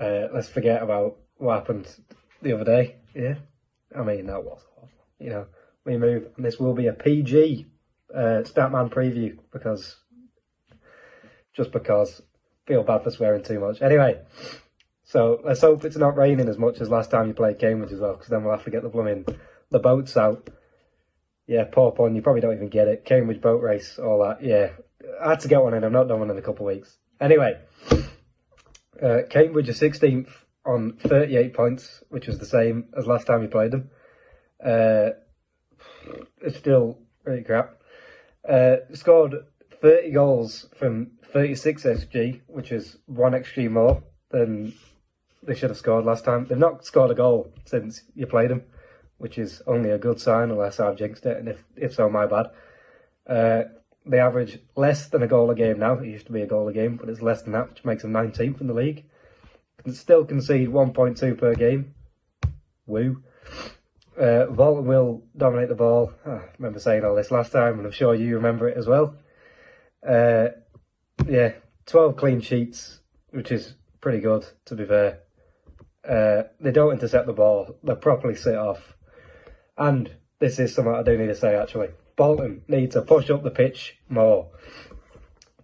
[0.00, 1.88] uh, let's forget about what happened
[2.42, 2.96] the other day.
[3.14, 3.34] Yeah,
[3.96, 4.90] I mean that was awful.
[5.18, 5.46] You know,
[5.84, 7.66] we move, and this will be a PG
[8.14, 9.96] uh, Statman preview because
[11.54, 12.22] just because
[12.66, 13.82] feel bad for swearing too much.
[13.82, 14.20] Anyway.
[15.04, 17.98] So let's hope it's not raining as much as last time you played Cambridge as
[17.98, 19.24] well, because then we'll have to get the blooming
[19.70, 20.50] the boats out.
[21.48, 22.14] Yeah, poor pun.
[22.14, 23.06] You probably don't even get it.
[23.06, 24.44] Cambridge boat race, all that.
[24.44, 24.68] Yeah,
[25.24, 25.82] I had to get one in.
[25.82, 26.98] I've not done one in a couple of weeks.
[27.20, 27.58] Anyway,
[29.02, 30.28] uh, Cambridge are 16th
[30.66, 33.90] on 38 points, which was the same as last time we played them.
[34.62, 35.10] Uh,
[36.42, 37.80] it's still really crap.
[38.46, 39.34] Uh, scored
[39.80, 44.74] 30 goals from 36 XG, which is one XG more than
[45.42, 46.44] they should have scored last time.
[46.46, 48.64] They've not scored a goal since you played them,
[49.18, 52.26] which is only a good sign, unless I've jinxed it, and if, if so, my
[52.26, 52.46] bad.
[53.26, 53.62] Uh,
[54.06, 55.94] they average less than a goal a game now.
[55.98, 58.02] It used to be a goal a game, but it's less than that, which makes
[58.02, 59.04] them 19th in the league.
[59.82, 61.94] Can still concede 1.2 per game.
[62.86, 63.22] Woo.
[64.18, 66.12] Uh, Bolton will dominate the ball.
[66.26, 68.86] Ah, I remember saying all this last time, and I'm sure you remember it as
[68.86, 69.14] well.
[70.06, 70.48] Uh,
[71.26, 71.52] yeah,
[71.86, 73.00] 12 clean sheets,
[73.30, 75.20] which is pretty good, to be fair.
[76.08, 78.94] Uh, they don't intercept the ball, they properly sit off.
[79.78, 80.10] And
[80.40, 81.90] this is something I do need to say actually.
[82.16, 84.50] Bolton need to push up the pitch more.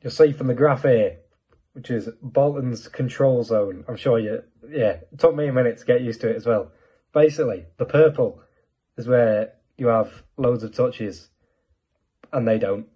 [0.00, 1.18] You'll see from the graph here,
[1.72, 3.84] which is Bolton's control zone.
[3.88, 6.46] I'm sure you, yeah, it took me a minute to get used to it as
[6.46, 6.70] well.
[7.12, 8.40] Basically, the purple
[8.96, 11.30] is where you have loads of touches
[12.32, 12.86] and they don't.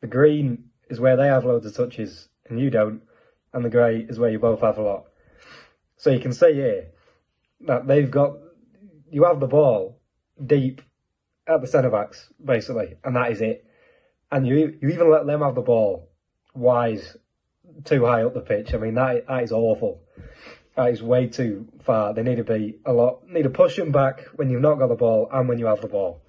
[0.00, 3.02] The green is where they have loads of touches and you don't.
[3.52, 5.04] And the grey is where you both have a lot.
[5.96, 6.88] So you can see here
[7.60, 8.38] that they've got,
[9.08, 10.00] you have the ball
[10.44, 10.82] deep
[11.46, 13.66] at the centre backs, basically, and that is it.
[14.30, 16.08] And you you even let them have the ball
[16.54, 17.16] wise
[17.84, 18.74] too high up the pitch.
[18.74, 20.00] I mean, that that is awful.
[20.76, 22.14] That is way too far.
[22.14, 23.28] They need to be a lot.
[23.28, 25.80] Need to push them back when you've not got the ball and when you have
[25.80, 26.22] the ball.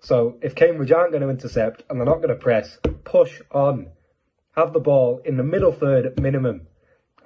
[0.00, 3.88] So if Cambridge aren't going to intercept and they're not going to press, push on.
[4.56, 6.66] Have the ball in the middle third minimum.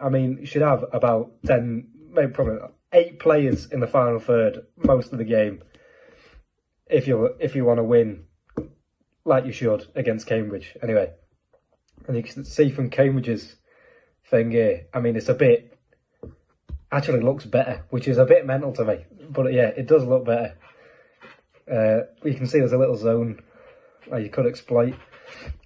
[0.03, 2.59] I mean, you should have about ten, maybe probably
[2.92, 5.62] eight players in the final third most of the game.
[6.90, 8.24] If you if you want to win,
[9.24, 11.12] like you should against Cambridge, anyway.
[12.07, 13.57] And you can see from Cambridge's
[14.29, 14.87] thing here.
[14.92, 15.79] I mean, it's a bit
[16.92, 19.05] actually looks better, which is a bit mental to me.
[19.29, 20.57] But yeah, it does look better.
[21.70, 23.40] Uh, you can see there's a little zone
[24.11, 24.94] that you could exploit.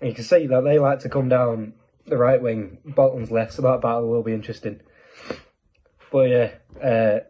[0.01, 1.75] And you can see that they like to come down
[2.07, 4.81] the right wing, Bolton's left, so that battle will be interesting.
[6.13, 6.51] But yeah,
[6.83, 7.21] uh,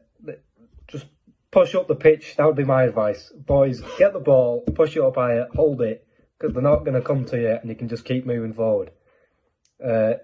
[1.55, 2.35] push up the pitch.
[2.37, 3.33] That would be my advice.
[3.33, 6.05] Boys, get the ball, push it up higher, hold it,
[6.37, 8.91] because they're not going to come to you, and you can just keep moving forward.
[9.83, 10.15] Uh,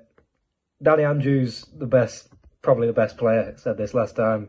[0.82, 2.28] Danny Andrews, the best,
[2.62, 3.54] probably the best player.
[3.56, 4.48] Said this last time.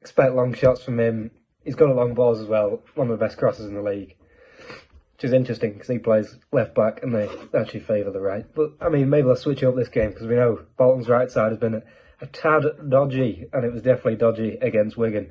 [0.00, 1.30] Expect long shots from him.
[1.62, 2.82] He's got a long balls as well.
[2.96, 4.16] One of the best crosses in the league.
[5.12, 8.46] Which is interesting because he plays left back and they actually favour the right.
[8.54, 11.52] But I mean, maybe let's switch up this game because we know Bolton's right side
[11.52, 11.82] has been a,
[12.22, 15.30] a, tad dodgy, and it was definitely dodgy against Wigan.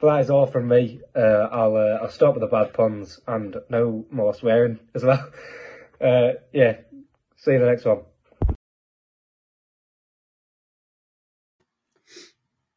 [0.00, 1.00] But that is all from me.
[1.14, 5.30] Uh, I'll uh, I'll stop with the bad puns and no more swearing as well.
[6.00, 6.78] Uh, yeah,
[7.36, 8.00] see you in the next one.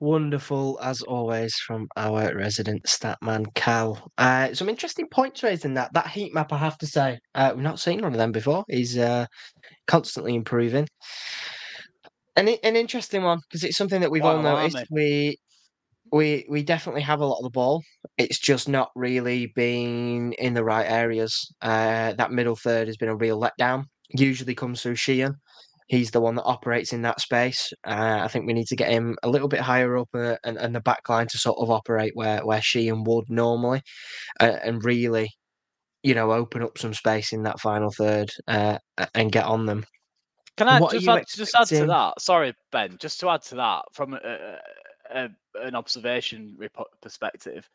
[0.02, 4.12] Wonderful as always from our resident statman Cal.
[4.18, 5.94] Uh, some interesting points raised in that.
[5.94, 8.66] That heat map, I have to say, uh, we've not seen one of them before.
[8.68, 9.26] He's uh,
[9.88, 10.86] constantly improving.
[12.36, 14.88] An, an interesting one because it's something that we've all noticed.
[14.92, 15.38] We
[16.14, 17.84] we we definitely have a lot of the ball.
[18.18, 21.54] It's just not really been in the right areas.
[21.62, 23.86] Uh, that middle third has been a real letdown.
[24.10, 25.36] Usually comes through Sheehan
[25.88, 27.72] he's the one that operates in that space.
[27.86, 30.58] Uh, I think we need to get him a little bit higher up uh, and,
[30.58, 33.82] and the back line to sort of operate where, where Sheehan would normally
[34.40, 35.30] uh, and really,
[36.02, 38.78] you know, open up some space in that final third uh,
[39.14, 39.86] and get on them.
[40.56, 42.22] Can I just add, just add to that?
[42.22, 44.14] Sorry, Ben, just to add to that from
[45.14, 46.58] a, an observation
[47.02, 47.70] perspective.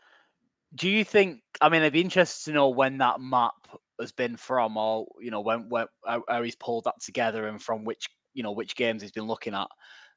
[0.75, 1.41] Do you think?
[1.61, 3.55] I mean, I'd be interested to know when that map
[4.01, 7.85] has been from, or you know, when, when how, he's pulled that together, and from
[7.85, 9.69] which you know which games he's been looking at,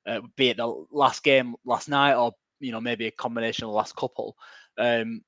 [0.06, 3.70] uh, be it the last game last night, or you know maybe a combination of
[3.70, 4.36] the last couple.
[4.78, 5.22] Um,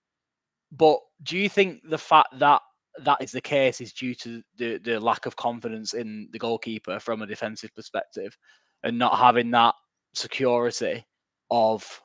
[0.71, 2.61] but do you think the fact that
[3.03, 6.99] that is the case is due to the, the lack of confidence in the goalkeeper
[6.99, 8.37] from a defensive perspective,
[8.83, 9.75] and not having that
[10.13, 11.05] security
[11.53, 12.01] of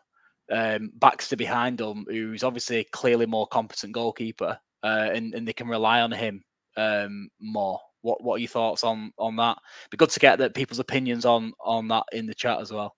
[0.53, 5.69] um, Baxter behind him, who's obviously clearly more competent goalkeeper, uh, and, and they can
[5.69, 6.43] rely on him
[6.77, 7.81] um, more.
[8.03, 9.59] What what are your thoughts on on that?
[9.91, 12.95] Be good to get that people's opinions on on that in the chat as well.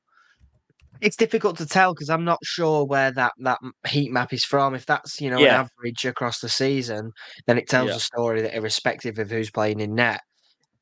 [1.01, 4.75] It's difficult to tell because I'm not sure where that that heat map is from.
[4.75, 5.61] If that's you know yeah.
[5.61, 7.13] an average across the season,
[7.47, 7.97] then it tells yeah.
[7.97, 10.21] a story that irrespective of who's playing in net,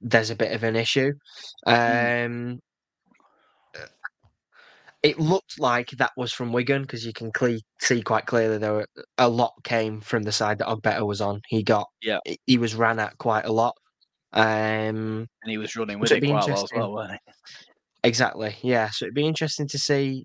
[0.01, 1.13] there's a bit of an issue.
[1.67, 2.27] Mm.
[2.27, 2.61] Um,
[5.03, 8.73] it looked like that was from Wigan because you can cle- see quite clearly there
[8.73, 8.87] were
[9.19, 11.41] a lot came from the side that Ogbeta was on.
[11.49, 13.77] He got yeah he was ran at quite a lot,
[14.33, 17.33] um, and he was running with it quite well as well, wasn't he?
[18.05, 18.91] Exactly, yeah.
[18.91, 20.25] So it'd be interesting to see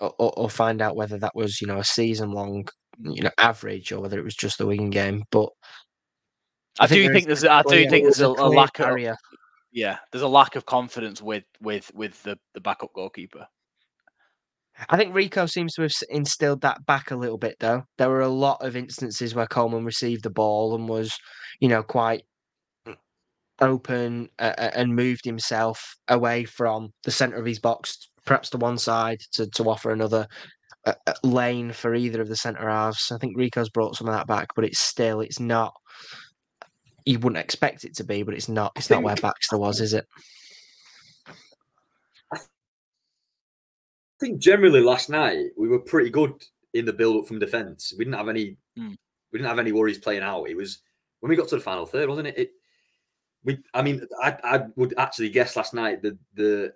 [0.00, 2.66] or, or find out whether that was you know a season long
[3.02, 5.24] you know average or whether it was just the Wigan game.
[5.30, 5.50] But
[6.78, 8.98] I, I think do think there's I do think there's a, a lack of
[9.72, 13.46] yeah there's a lack of confidence with with with the the backup goalkeeper.
[14.88, 17.82] I think Rico seems to have instilled that back a little bit, though.
[17.98, 21.12] There were a lot of instances where Coleman received the ball and was,
[21.60, 22.22] you know, quite
[23.60, 28.78] open uh, and moved himself away from the centre of his box, perhaps to one
[28.78, 30.26] side to, to offer another
[30.86, 33.12] uh, lane for either of the centre halves.
[33.12, 35.74] I think Rico's brought some of that back, but it's still, it's not.
[37.04, 38.72] You wouldn't expect it to be, but it's not.
[38.76, 40.06] It's not where Baxter was, is it?
[44.20, 46.34] I think generally last night we were pretty good
[46.74, 47.94] in the build up from defence.
[47.96, 48.96] We didn't have any mm.
[49.32, 50.44] we didn't have any worries playing out.
[50.44, 50.80] It was
[51.20, 52.38] when we got to the final third, wasn't it?
[52.38, 52.50] it
[53.44, 56.74] we I mean I, I would actually guess last night that the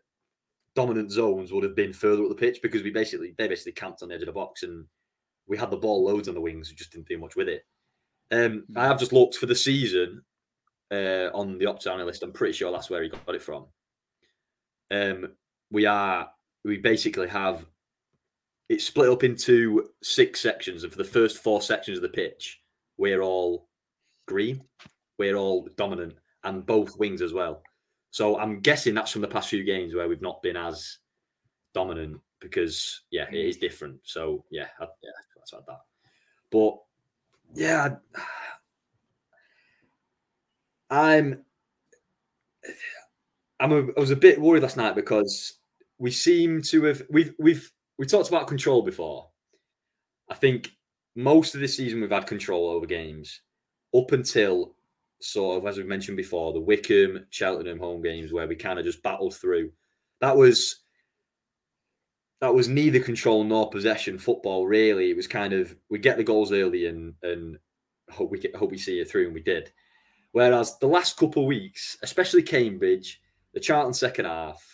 [0.75, 4.03] dominant zones would have been further up the pitch because we basically they basically camped
[4.03, 4.87] on the edge of the box and
[5.47, 7.67] we had the ball loads on the wings, we just didn't do much with it.
[8.31, 8.77] Um, mm.
[8.77, 10.23] I have just looked for the season
[10.91, 12.23] uh, on the Opta list.
[12.23, 13.67] I'm pretty sure that's where he got it from.
[14.91, 15.33] Um,
[15.71, 16.31] we are
[16.65, 17.67] we basically have
[18.69, 22.61] it's split up into six sections, and for the first four sections of the pitch,
[22.97, 23.69] we're all
[24.27, 24.63] green,
[25.19, 27.63] we're all dominant, and both wings as well.
[28.11, 30.99] So I'm guessing that's from the past few games where we've not been as
[31.75, 33.99] dominant because yeah, it is different.
[34.05, 35.81] So yeah, I, yeah, that's like that.
[36.51, 36.77] But
[37.55, 37.97] yeah,
[40.91, 41.45] I'm
[43.61, 45.59] I'm a, I was a bit worried last night because
[45.99, 49.29] we seem to have we've we've we talked about control before.
[50.29, 50.73] I think
[51.15, 53.41] most of this season we've had control over games
[53.97, 54.75] up until
[55.21, 58.85] sort of as we mentioned before the Wycombe Cheltenham home games where we kind of
[58.85, 59.71] just battled through.
[60.21, 60.81] That was
[62.41, 64.67] that was neither control nor possession football.
[64.67, 67.59] Really, it was kind of we get the goals early and and
[68.11, 69.73] hope we get, hope we see it through, and we did.
[70.33, 73.21] Whereas the last couple of weeks, especially Cambridge,
[73.53, 74.74] the Charlton second half,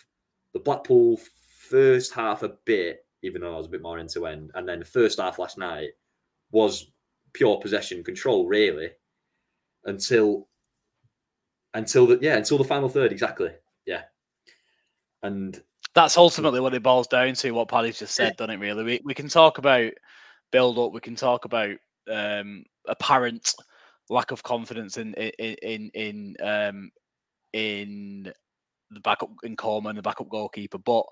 [0.53, 1.19] the Blackpool
[1.69, 4.67] first half a bit, even though I was a bit more end to end, and
[4.67, 5.89] then the first half last night
[6.51, 6.91] was
[7.33, 8.89] pure possession control, really,
[9.85, 10.47] until
[11.73, 13.49] until the yeah until the final third exactly
[13.85, 14.03] yeah,
[15.23, 15.61] and
[15.93, 17.51] That's ultimately what it boils down to.
[17.51, 18.59] What Paddy's just said, doesn't it?
[18.59, 19.91] Really, we we can talk about
[20.51, 20.93] build up.
[20.93, 21.75] We can talk about
[22.09, 23.53] um, apparent
[24.09, 26.91] lack of confidence in in in in um,
[27.53, 28.31] in
[28.91, 31.05] the backup in Coleman, the backup goalkeeper, but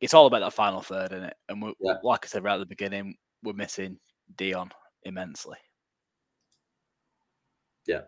[0.00, 1.36] it's all about that final third, isn't it?
[1.48, 1.94] And we, Yeah.
[2.02, 3.98] like I said right at the beginning, we're missing
[4.36, 4.70] Dion
[5.04, 5.58] immensely.
[7.86, 8.02] Yeah.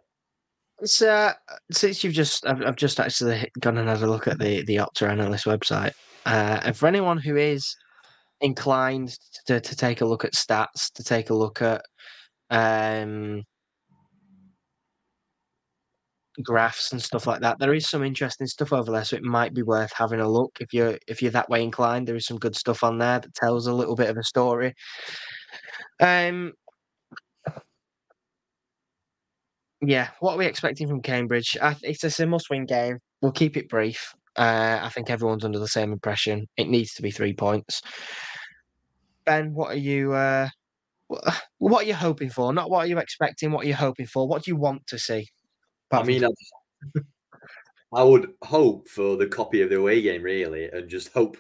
[0.85, 1.33] So, uh,
[1.71, 4.77] since you've just, I've, I've just actually gone and had a look at the the
[4.77, 5.93] Opta Analyst website.
[6.27, 7.77] Uh, and for anyone who is
[8.41, 11.83] inclined to, to take a look at stats, to take a look at
[12.51, 13.43] um,
[16.43, 19.05] graphs and stuff like that, there is some interesting stuff over there.
[19.05, 22.09] So it might be worth having a look if you're if you're that way inclined.
[22.09, 24.75] There is some good stuff on there that tells a little bit of a story.
[26.01, 26.53] Um,
[29.87, 31.57] Yeah, what are we expecting from Cambridge?
[31.61, 32.99] I, it's a must-win game.
[33.21, 34.15] We'll keep it brief.
[34.37, 36.47] Uh, I think everyone's under the same impression.
[36.57, 37.83] It needs to be three points.
[39.27, 40.13] Ben, what are you?
[40.13, 40.49] Uh,
[41.59, 42.53] what are you hoping for?
[42.53, 43.53] Not what are you expecting.
[43.53, 44.27] What are you hoping for?
[44.27, 45.29] What do you want to see?
[46.01, 47.01] I mean, I,
[47.93, 51.37] I would hope for the copy of the away game, really, and just hope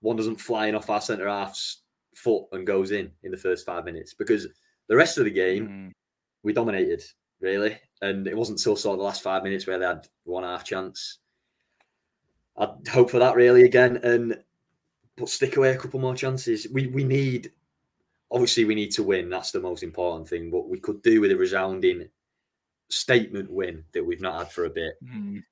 [0.00, 1.82] one doesn't flying off our centre half's
[2.14, 4.46] foot and goes in in the first five minutes because
[4.88, 5.92] the rest of the game Mm.
[6.42, 7.02] we dominated
[7.40, 10.42] really, and it wasn't until sort of the last five minutes where they had one
[10.42, 11.18] half chance.
[12.56, 14.42] I'd hope for that really again, and
[15.16, 16.66] but stick away a couple more chances.
[16.72, 17.52] We we need
[18.30, 19.28] obviously we need to win.
[19.28, 20.50] That's the most important thing.
[20.50, 22.08] But we could do with a resounding
[22.90, 25.42] statement win that we've not had for a bit Mm.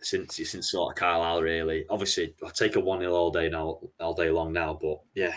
[0.00, 1.42] since since sort of Carlisle.
[1.42, 4.78] Really, obviously, I'll take a one 0 all day now, all day long now.
[4.80, 5.34] But yeah,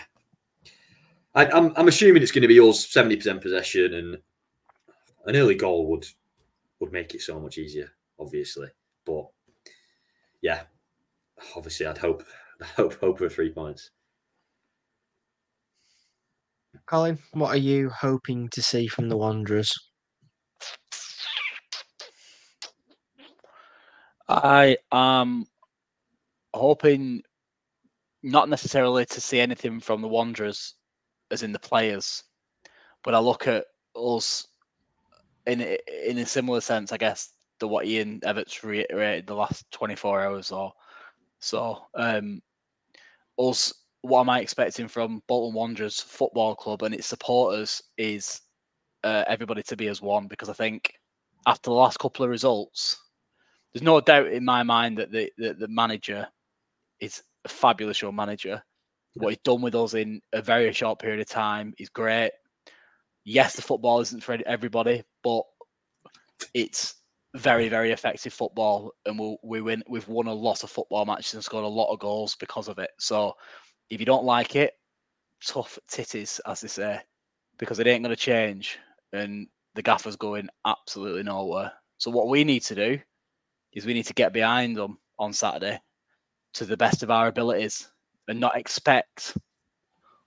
[1.34, 4.18] I, I'm I'm assuming it's going to be us seventy percent possession, and
[5.26, 6.06] an early goal would
[6.80, 8.68] would make it so much easier, obviously.
[9.04, 9.26] But
[10.42, 10.62] yeah,
[11.56, 12.24] obviously, I'd hope
[12.76, 13.90] hope hope for three points.
[16.86, 19.89] Colin, what are you hoping to see from the Wanderers?
[24.30, 25.46] I am
[26.54, 27.22] hoping
[28.22, 30.74] not necessarily to see anything from the Wanderers,
[31.32, 32.22] as in the players,
[33.02, 33.64] but I look at
[33.96, 34.46] us
[35.46, 40.22] in in a similar sense, I guess, to what Ian Evatt reiterated the last 24
[40.22, 40.72] hours or
[41.40, 41.86] so.
[41.94, 42.40] Um,
[43.36, 48.42] us, what am I expecting from Bolton Wanderers Football Club and its supporters is
[49.02, 50.92] uh, everybody to be as one because I think
[51.46, 53.09] after the last couple of results,
[53.72, 56.26] there's no doubt in my mind that the, the, the manager
[57.00, 58.62] is a fabulous young manager.
[59.14, 62.30] What he's done with us in a very short period of time is great.
[63.24, 65.42] Yes, the football isn't for everybody, but
[66.54, 66.94] it's
[67.34, 69.82] very, very effective football, and we'll, we win.
[69.88, 72.78] We've won a lot of football matches and scored a lot of goals because of
[72.78, 72.90] it.
[72.98, 73.34] So,
[73.88, 74.74] if you don't like it,
[75.44, 77.00] tough titties, as they say,
[77.58, 78.78] because it ain't going to change,
[79.12, 81.72] and the gaffer's going absolutely nowhere.
[81.98, 82.98] So, what we need to do
[83.72, 85.80] is we need to get behind them on Saturday
[86.54, 87.90] to the best of our abilities
[88.28, 89.36] and not expect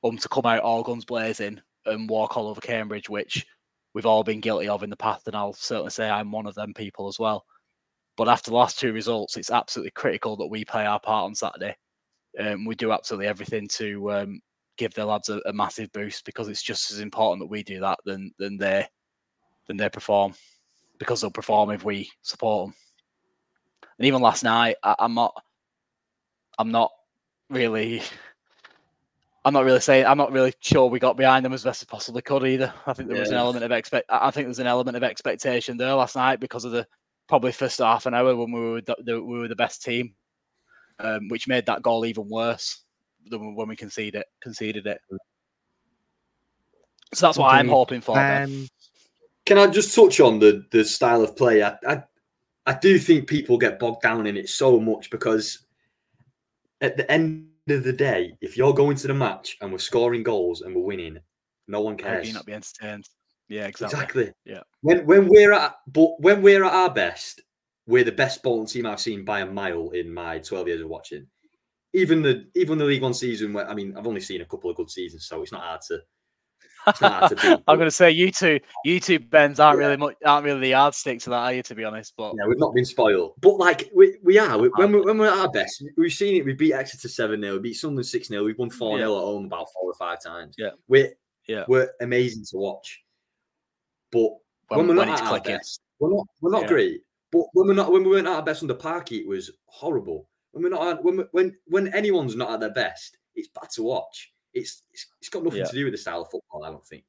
[0.03, 3.45] them to come out all guns blazing and walk all over Cambridge, which
[3.93, 5.27] we've all been guilty of in the past.
[5.27, 7.45] And I'll certainly say I'm one of them people as well.
[8.15, 11.35] But after the last two results, it's absolutely critical that we play our part on
[11.35, 11.75] Saturday.
[12.39, 14.39] Um, we do absolutely everything to um,
[14.77, 17.79] give the lads a, a massive boost because it's just as important that we do
[17.79, 18.85] that than than they
[19.67, 20.33] than they perform
[20.99, 22.75] because they'll perform if we support them.
[23.97, 25.33] And even last night, I, I'm not,
[26.57, 26.91] I'm not
[27.49, 28.01] really,
[29.45, 31.87] I'm not really saying, I'm not really sure we got behind them as best as
[31.87, 32.73] possibly could either.
[32.87, 35.77] I think there was an element of expect, I think there's an element of expectation
[35.77, 36.87] there last night because of the
[37.27, 40.13] probably first half an hour when we were the, the, we were the best team,
[40.99, 42.83] um, which made that goal even worse
[43.29, 44.99] than when we conceded conceded it.
[47.13, 48.19] So that's what I'm hoping for.
[48.19, 48.67] Um,
[49.45, 51.63] Can I just touch on the the style of play?
[51.63, 52.03] I, I
[52.65, 55.65] I do think people get bogged down in it so much because
[56.81, 60.23] at the end of the day, if you're going to the match and we're scoring
[60.23, 61.17] goals and we're winning,
[61.67, 62.27] no one can cares.
[62.27, 63.07] you not be entertained?
[63.49, 63.95] Yeah, exactly.
[63.99, 64.33] Exactly.
[64.45, 64.61] Yeah.
[64.81, 67.41] When when we're at but when we're at our best,
[67.85, 70.89] we're the best Bolton team I've seen by a mile in my 12 years of
[70.89, 71.27] watching.
[71.93, 74.69] Even the even the League One season where I mean I've only seen a couple
[74.69, 75.99] of good seasons, so it's not hard to
[77.01, 79.85] I'm going to say you two, you two Bens aren't Yeah.
[79.85, 81.63] really much, aren't really the yardstick to that, are you?
[81.63, 84.69] To be honest, but Yeah, we've not been spoiled, but like we, we are we,
[84.69, 85.83] when we're when we're at our best.
[85.97, 86.45] We've seen it.
[86.45, 89.21] We beat Exeter seven 0 we beat Sunderland six 0 We've won four 0 at
[89.21, 90.55] home about four or five times.
[90.57, 90.71] Yeah.
[90.87, 91.13] we're
[91.47, 91.63] Yeah.
[91.67, 93.01] we're amazing to watch.
[94.11, 94.29] But
[94.67, 96.67] when, when, we're when not at our clicking, best, we're not we're not Yeah.
[96.67, 97.01] great.
[97.31, 100.29] But when we're not when we weren't at our best under Parky, it was horrible.
[100.51, 104.32] When we're not when when when anyone's not at their best, it's bad to watch.
[104.53, 105.65] It's it's, it's got nothing Yeah.
[105.65, 106.63] to do with the style of football.
[106.63, 107.03] I don't think.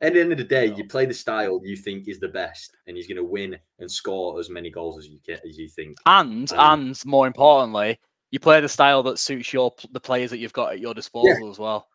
[0.00, 0.76] At the end of the day, No.
[0.76, 3.90] you play the style you think is the best, and he's going to win and
[3.90, 5.98] score as many goals as you get as you think.
[6.06, 7.98] and Um, and more importantly,
[8.30, 11.50] you play the style that suits your the players that you've got at your disposal
[11.50, 11.88] as well.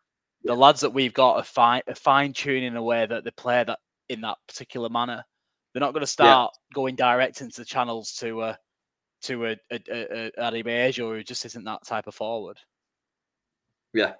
[0.44, 3.30] The lads that we've got are fine are fine tuning in a way that they
[3.32, 3.78] play that
[4.08, 5.22] in that particular manner.
[5.72, 8.56] They're not going to start going direct into the channels to uh
[9.22, 12.58] to a, a, a, a Beja who just isn't that type of forward.
[13.92, 14.14] Yeah,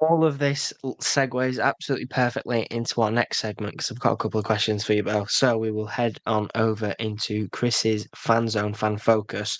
[0.00, 4.38] all of this segues absolutely perfectly into our next segment because I've got a couple
[4.38, 5.26] of questions for you.
[5.28, 9.56] So we will head on over into Chris's fan zone, fan focus.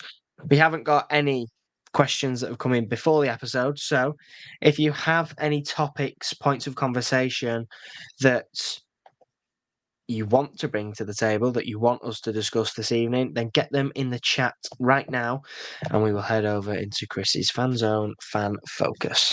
[0.49, 1.47] We haven't got any
[1.93, 3.79] questions that have come in before the episode.
[3.79, 4.15] So
[4.61, 7.65] if you have any topics, points of conversation
[8.19, 8.45] that
[10.07, 13.33] you want to bring to the table, that you want us to discuss this evening,
[13.33, 15.41] then get them in the chat right now
[15.91, 19.29] and we will head over into Chris's fan zone, fan focus.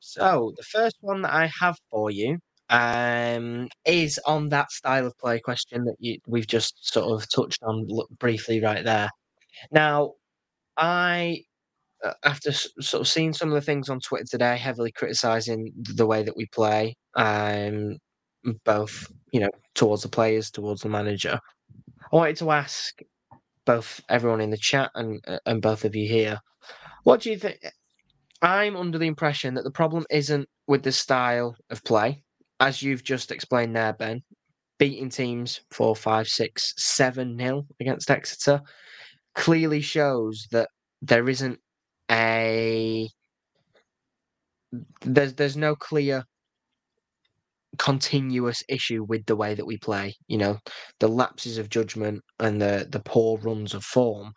[0.00, 5.16] So the first one that I have for you um, is on that style of
[5.18, 7.86] play question that you, we've just sort of touched on
[8.18, 9.08] briefly right there.
[9.70, 10.12] Now,
[10.76, 11.42] I
[12.04, 16.06] uh, after sort of seeing some of the things on Twitter today, heavily criticizing the
[16.06, 17.96] way that we play, um,
[18.64, 21.38] both you know towards the players, towards the manager.
[22.12, 23.00] I wanted to ask
[23.64, 26.38] both everyone in the chat and uh, and both of you here,
[27.04, 27.58] what do you think?
[28.42, 32.22] I'm under the impression that the problem isn't with the style of play,
[32.60, 34.22] as you've just explained there, Ben.
[34.78, 38.60] Beating teams four, five, six, seven nil against Exeter
[39.36, 40.70] clearly shows that
[41.02, 41.60] there isn't
[42.10, 43.08] a
[45.02, 46.24] there's there's no clear
[47.78, 50.14] continuous issue with the way that we play.
[50.28, 50.58] You know,
[51.00, 54.32] the lapses of judgment and the the poor runs of form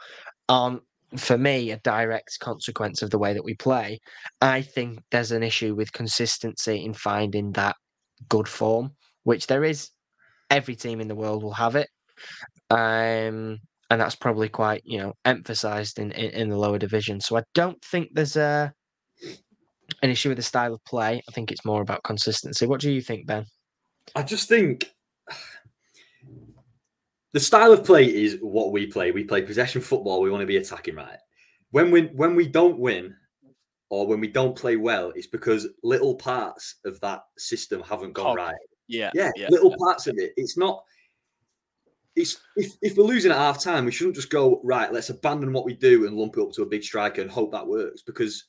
[0.49, 0.83] aren't
[1.17, 3.99] for me a direct consequence of the way that we play.
[4.41, 7.75] I think there's an issue with consistency in finding that
[8.29, 8.93] good form,
[9.23, 9.91] which there is.
[10.51, 11.89] Every team in the world will have it.
[12.71, 17.37] Um and that's probably quite you know emphasized in, in in the lower division so
[17.37, 18.71] i don't think there's a
[20.03, 22.91] an issue with the style of play i think it's more about consistency what do
[22.91, 23.45] you think ben
[24.15, 24.91] I just think
[27.33, 29.11] the style of play is what we play.
[29.11, 30.21] We play possession football.
[30.21, 31.17] We want to be attacking, right?
[31.71, 33.15] When we when we don't win
[33.89, 38.25] or when we don't play well, it's because little parts of that system haven't gone
[38.25, 38.37] Cog.
[38.37, 38.55] right.
[38.87, 40.33] Yeah, Yeah, yeah, little parts of it.
[40.35, 40.83] It's not.
[42.19, 44.91] It's if, if we're losing at half time, we shouldn't just go right.
[44.91, 47.51] Let's abandon what we do and lump it up to a big striker and hope
[47.53, 48.45] that works because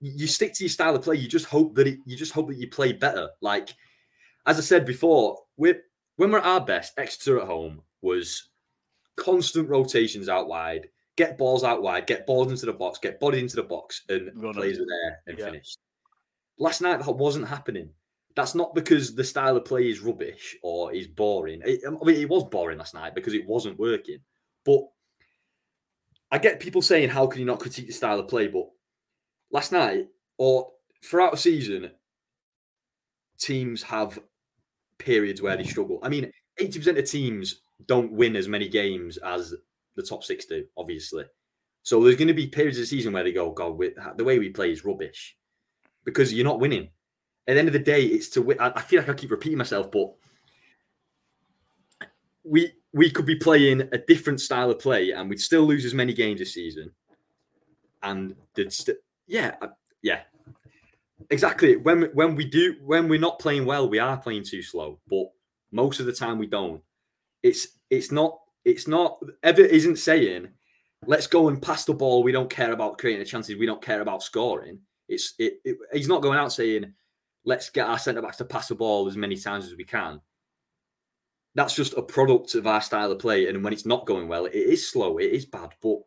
[0.00, 1.16] you stick to your style of play.
[1.16, 1.98] You just hope that it.
[2.06, 3.28] You just hope that you play better.
[3.42, 3.68] Like
[4.46, 5.82] as I said before, we're
[6.16, 6.94] when we're at our best.
[6.98, 8.48] Exeter at home was
[9.16, 10.88] constant rotations out wide.
[11.16, 12.06] Get balls out wide.
[12.06, 12.98] Get balls into the box.
[12.98, 15.44] Get bodied into the box, and Run players were there and Yeah.
[15.44, 15.78] finished.
[16.58, 17.90] Last night that wasn't happening.
[18.36, 21.62] That's not because the style of play is rubbish or is boring.
[21.64, 24.18] It, I mean, it was boring last night because it wasn't working.
[24.64, 24.82] But
[26.30, 28.68] I get people saying, "How can you not critique the style of play?" But
[29.50, 30.08] last night
[30.38, 30.70] or
[31.04, 31.90] throughout the season,
[33.38, 34.18] teams have
[34.98, 35.98] periods where they struggle.
[36.02, 39.54] I mean, eighty percent of teams don't win as many games as
[39.96, 41.24] the top six do, obviously.
[41.82, 43.76] So there's going to be periods of the season where they go, "God,
[44.16, 45.36] the way we play is rubbish,"
[46.04, 46.90] because you're not winning.
[47.50, 48.60] At the end of the day, it's to win.
[48.60, 50.14] I feel like I keep repeating myself, but
[52.44, 55.92] we we could be playing a different style of play, and we'd still lose as
[55.92, 56.92] many games this season.
[58.04, 58.36] And
[58.68, 59.56] st- yeah,
[60.00, 60.20] yeah,
[61.30, 61.74] exactly.
[61.74, 65.00] When when we do when we're not playing well, we are playing too slow.
[65.08, 65.26] But
[65.72, 66.80] Most of the time we don't.
[67.42, 70.50] It's it's not it's not Evatt isn't saying
[71.04, 72.22] let's go and pass the ball.
[72.22, 73.56] We don't care about creating the chances.
[73.56, 74.78] We don't care about scoring.
[75.08, 76.94] It's it, it he's not going out saying
[77.44, 80.20] let's get our centre backs to pass the ball as many times as we can.
[81.54, 83.48] That's just a product of our style of play.
[83.48, 85.74] And when it's not going well, it is slow, it is bad.
[85.82, 85.98] But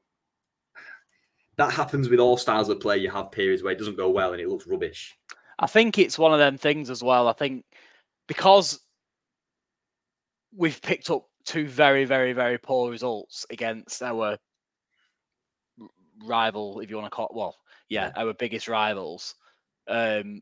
[1.57, 2.97] that happens with all styles of play.
[2.97, 5.17] You have periods where it doesn't go well and it looks rubbish.
[5.59, 7.27] I think it's one of them things as well.
[7.27, 7.65] I think
[8.27, 8.79] because
[10.55, 14.37] we've picked up two very, very, very poor results against our
[16.23, 17.57] rival, if you want to call it, well,
[17.89, 19.35] yeah, our biggest rivals
[19.87, 20.41] um,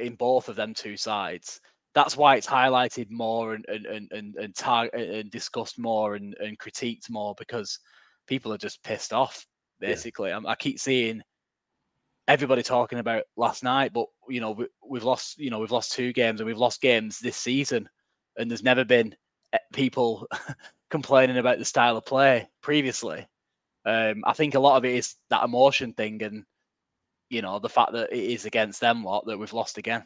[0.00, 1.60] in both of them two sides.
[1.94, 6.34] That's why it's highlighted more and and and and, and, tar- and discussed more and,
[6.40, 7.78] and critiqued more because
[8.26, 9.46] people are just pissed off.
[9.80, 10.40] Basically, yeah.
[10.46, 11.22] I keep seeing
[12.26, 15.38] everybody talking about last night, but you know we, we've lost.
[15.38, 17.88] You know we've lost two games and we've lost games this season,
[18.36, 19.14] and there's never been
[19.52, 20.26] eh, people
[20.90, 23.26] complaining about the style of play previously.
[23.86, 26.44] Um, I think a lot of it is that emotion thing, and
[27.34, 30.04] you know the fact that it is against them lot that we've lost again.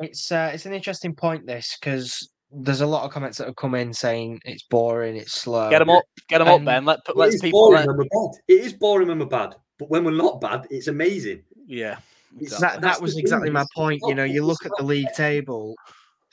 [0.00, 3.56] It's uh, it's an interesting point this because there's a lot of comments that have
[3.56, 5.70] come in saying it's boring, it's slow.
[5.70, 6.84] Get them up, get them up, Ben.
[6.84, 7.68] Let let's people.
[7.68, 7.86] Boring let...
[7.86, 8.40] when we're bad.
[8.48, 11.44] It is boring when we're bad, but when we're not bad, it's amazing.
[11.66, 11.98] Yeah,
[12.40, 12.66] exactly.
[12.66, 14.02] that that was exactly my point.
[14.08, 15.76] You know, you look at the league table.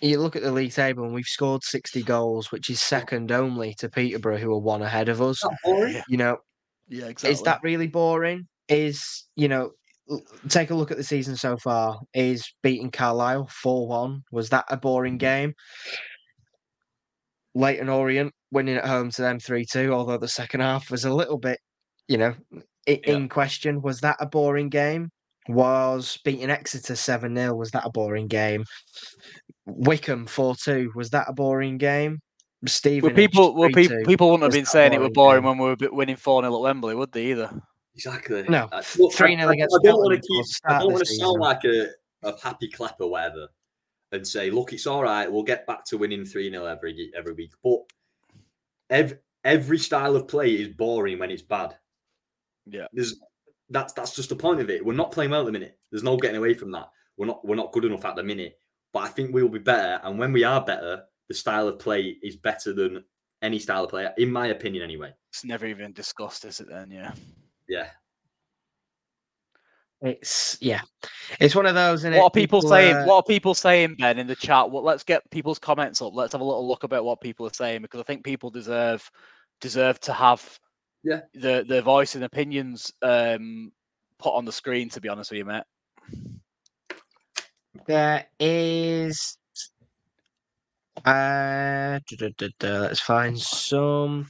[0.01, 3.75] You look at the league table, and we've scored 60 goals, which is second only
[3.75, 5.39] to Peterborough, who are one ahead of us.
[6.09, 6.37] You know,
[6.89, 7.31] yeah, exactly.
[7.31, 8.47] Is that really boring?
[8.71, 9.71] Is you know,
[10.49, 11.99] take a look at the season so far.
[12.13, 14.23] Is beating Carlisle 4 1.
[14.31, 15.17] Was that a boring mm-hmm.
[15.19, 15.53] game?
[17.53, 21.13] Leyton Orient winning at home to them 3 2, although the second half was a
[21.13, 21.59] little bit,
[22.07, 22.33] you know,
[22.87, 23.27] in yeah.
[23.27, 23.81] question.
[23.81, 25.09] Was that a boring game?
[25.47, 28.63] Was beating Exeter 7 0, was that a boring game?
[29.65, 32.19] Wycombe 4 2, was that a boring game?
[32.67, 33.09] Stephen.
[33.09, 35.57] Well, people, well, people, people wouldn't have been saying it was boring game?
[35.57, 37.49] when we were winning 4 0 at Wembley, would they either?
[37.95, 38.43] Exactly.
[38.47, 38.69] No,
[39.13, 39.75] three 0 against.
[39.75, 40.45] I don't want to keep.
[40.65, 41.87] I don't want to sound like a,
[42.23, 43.47] a happy clap or whatever,
[44.11, 45.31] and say, "Look, it's all right.
[45.31, 47.79] We'll get back to winning three 0 every every week." But
[48.89, 51.75] every every style of play is boring when it's bad.
[52.65, 53.19] Yeah, there's
[53.69, 54.85] that's that's just the point of it.
[54.85, 55.77] We're not playing well at the minute.
[55.91, 56.89] There's no getting away from that.
[57.17, 58.57] We're not we're not good enough at the minute.
[58.93, 61.79] But I think we will be better, and when we are better, the style of
[61.79, 63.03] play is better than
[63.41, 65.13] any style of player, in my opinion, anyway.
[65.29, 66.67] It's never even discussed, is it?
[66.69, 67.13] Then, yeah
[67.71, 67.87] yeah.
[70.01, 70.81] It's yeah,
[71.39, 72.03] it's one of those.
[72.03, 72.95] What are people, people saying?
[72.95, 73.05] Uh...
[73.05, 74.71] What are people saying, Ben, in the chat?
[74.71, 76.13] Well, let's get people's comments up.
[76.15, 79.07] Let's have a little look about what people are saying because I think people deserve
[79.59, 80.59] deserve to have
[81.03, 83.71] yeah the their voice and opinions um,
[84.17, 84.89] put on the screen.
[84.89, 85.63] To be honest with you, mate.
[87.85, 89.37] There is.
[91.05, 91.99] Uh,
[92.59, 94.27] let's find some.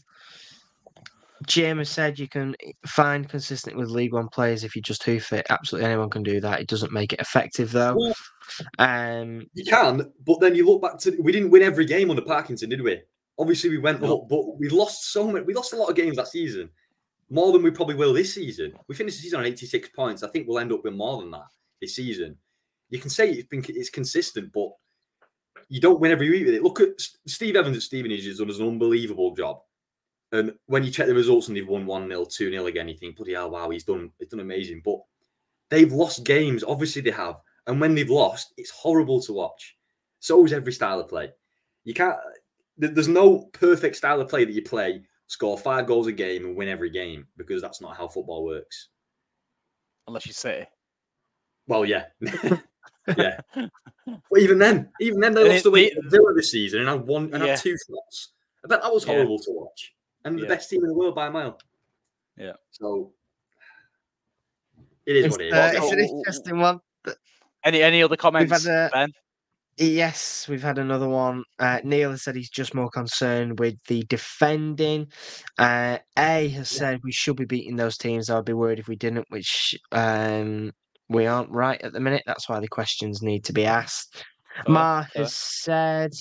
[1.47, 5.33] Jim has said you can find consistent with League One players if you just hoof
[5.33, 5.45] it.
[5.49, 6.59] Absolutely anyone can do that.
[6.59, 7.95] It doesn't make it effective though.
[7.97, 8.13] Well,
[8.79, 12.21] um, you can, but then you look back to we didn't win every game under
[12.21, 13.01] Parkinson, did we?
[13.39, 14.17] Obviously, we went no.
[14.17, 15.45] up, but we lost so many.
[15.45, 16.69] We lost a lot of games that season,
[17.29, 18.73] more than we probably will this season.
[18.87, 20.23] We finished the season on 86 points.
[20.23, 21.47] I think we'll end up with more than that
[21.81, 22.37] this season.
[22.89, 24.69] You can say it's been it's consistent, but
[25.69, 26.63] you don't win every week with it.
[26.63, 26.89] Look at
[27.25, 29.61] Steve Evans at Stevenage has done an unbelievable job.
[30.31, 32.97] And when you check the results and they've won 1 0, 2 0 again, you
[32.97, 34.81] think, bloody hell, wow, he's done, he's done amazing.
[34.83, 34.99] But
[35.69, 36.63] they've lost games.
[36.63, 37.41] Obviously, they have.
[37.67, 39.75] And when they've lost, it's horrible to watch.
[40.19, 41.31] So is every style of play.
[41.83, 42.15] You can't,
[42.77, 46.55] there's no perfect style of play that you play, score five goals a game and
[46.55, 48.89] win every game because that's not how football works.
[50.07, 50.67] Unless you say.
[51.67, 52.05] Well, yeah.
[53.17, 53.39] yeah.
[53.55, 57.05] But even then, even then, they and lost away the Villa this season and had
[57.05, 57.51] one and yeah.
[57.51, 58.29] had two shots.
[58.63, 59.45] I bet that was horrible yeah.
[59.45, 59.93] to watch
[60.25, 61.59] and the best team in the world by a mile.
[62.37, 62.53] Yeah.
[62.71, 63.13] So
[65.05, 65.53] it is it's, what it is.
[65.53, 66.79] Uh, it's an interesting one.
[67.63, 69.11] Any any other comments, a, Ben?
[69.77, 71.43] Yes, we've had another one.
[71.57, 75.07] Uh, Neil has said he's just more concerned with the defending.
[75.57, 76.79] Uh, A has yeah.
[76.79, 78.29] said we should be beating those teams.
[78.29, 80.71] I'd be worried if we didn't, which um,
[81.09, 82.23] we aren't right at the minute.
[82.25, 84.23] That's why the questions need to be asked.
[84.67, 86.11] Oh, Mar has said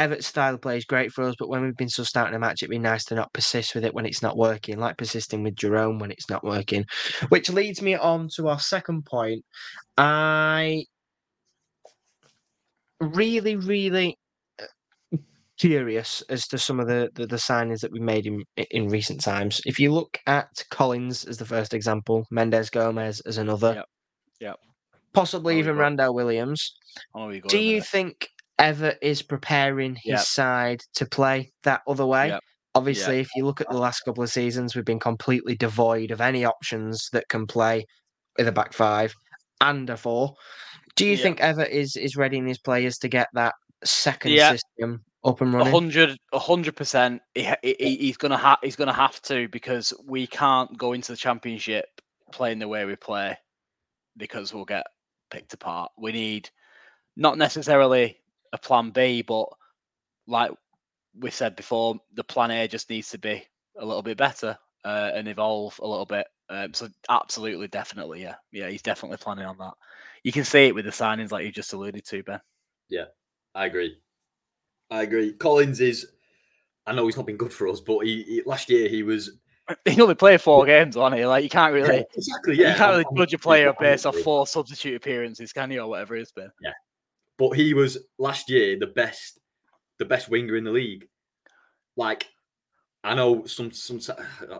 [0.00, 2.34] Evatt's style of play is great for us, but when we've been so stout in
[2.34, 4.96] a match, it'd be nice to not persist with it when it's not working, like
[4.96, 6.86] persisting with Jerome when it's not working.
[7.28, 9.44] Which leads me on to our second point.
[9.98, 10.86] I
[12.98, 14.16] really, really
[14.58, 15.18] uh,
[15.58, 19.20] curious as to some of the, the, the, signings that we made in in recent
[19.20, 19.60] times.
[19.66, 23.86] If you look at Collins as the first example, Mendes Gomes as another, yep.
[24.40, 24.56] Yep.
[25.12, 26.74] possibly even Randell Williams.
[27.48, 28.30] Do you think
[28.60, 30.20] Evatt is preparing his Yep.
[30.20, 32.28] side to play that other way.
[32.28, 32.44] Yep.
[32.74, 36.20] Obviously, if you look at the last couple of seasons, we've been completely devoid of
[36.20, 37.84] any options that can play
[38.38, 39.12] with a back five
[39.60, 40.34] and a four.
[40.94, 45.40] Do you think Evatt is is readying his players to get that second system up
[45.40, 45.72] and A running?
[45.72, 47.22] hundred, a hundred percent.
[47.34, 51.16] He, he- he- he's gonna he's gonna have to because we can't go into the
[51.18, 51.86] championship
[52.32, 53.36] playing the way we play
[54.16, 54.86] because we'll get
[55.30, 55.90] picked apart.
[55.98, 56.50] We need
[57.16, 58.18] not necessarily
[58.52, 59.46] a plan B, but
[60.26, 60.52] like
[61.18, 63.42] we said before, the plan A just needs to be
[63.78, 66.26] a little bit better uh, and evolve a little bit.
[66.48, 69.74] Um, so absolutely, definitely, yeah, yeah, he's definitely planning on that.
[70.24, 72.40] You can see it with the signings, like you just alluded to, Ben.
[72.88, 73.06] Yeah,
[73.54, 73.96] I agree.
[74.90, 75.32] I agree.
[75.32, 76.06] Collins is.
[76.86, 79.30] I know he's not been good for us, but he, he last year he was
[79.88, 81.24] He only played four games, on he?
[81.26, 82.04] Like you can't really.
[82.14, 82.70] exactly yeah.
[82.70, 86.16] you can't really judge a player based off four substitute appearances, can you, or whatever
[86.16, 86.50] it's been?
[87.40, 89.40] But he was last year the best,
[89.98, 91.08] the best winger in the league.
[91.96, 92.28] Like,
[93.02, 93.98] I know some some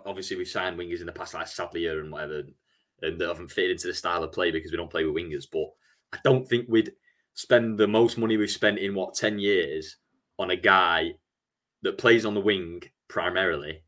[0.07, 2.43] obviously we've signed wingers in the past like Sadlier and whatever,
[3.03, 5.45] and that haven't fitted into the style of play because we don't play with wingers.
[5.53, 5.69] But
[6.15, 6.93] I don't think we'd
[7.35, 9.99] spend the most money we've spent in what ten years
[10.39, 11.13] on a guy
[11.83, 13.83] that plays on the wing primarily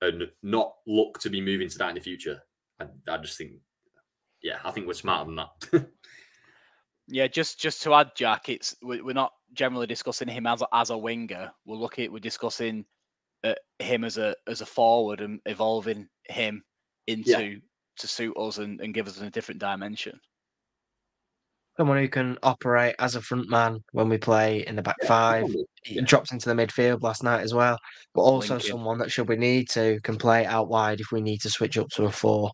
[0.00, 2.40] and not look to be moving to that in the future.
[2.78, 3.54] I, I just think,
[4.44, 5.90] yeah, I think we're smarter than that.
[7.08, 10.68] Yeah, just just to add, Jack, it's we- we're not generally discussing him as a,
[10.72, 11.50] as a winger.
[11.64, 12.84] We're looking, we're discussing
[13.44, 16.62] uh, him as a as a forward and evolving him
[17.06, 17.60] into
[17.98, 20.20] to suit us and, and give us a different dimension.
[21.78, 25.46] Someone who can operate as a front man when we play in the back five.
[25.84, 26.02] He Yeah.
[26.04, 27.78] dropped into the midfield last night as well,
[28.14, 28.70] but also Linking.
[28.72, 31.78] someone that, should we need to, can play out wide if we need to switch
[31.78, 32.50] up to a four.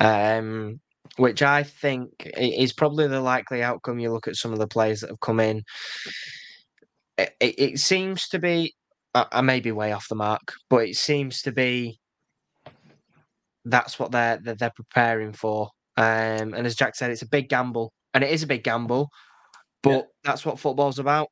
[0.00, 0.80] Um,
[1.16, 3.98] which I think is probably the likely outcome.
[3.98, 5.62] You look at some of the players that have come in.
[7.18, 8.74] It, it, it seems to be,
[9.14, 11.98] I, I may be way off the mark, but it seems to be
[13.64, 15.68] that's what they're they're, they're preparing for.
[15.96, 19.10] Um, and as Jack said, it's a big gamble, and it is a big gamble,
[19.82, 20.02] but Yeah.
[20.24, 21.28] that's what football's about.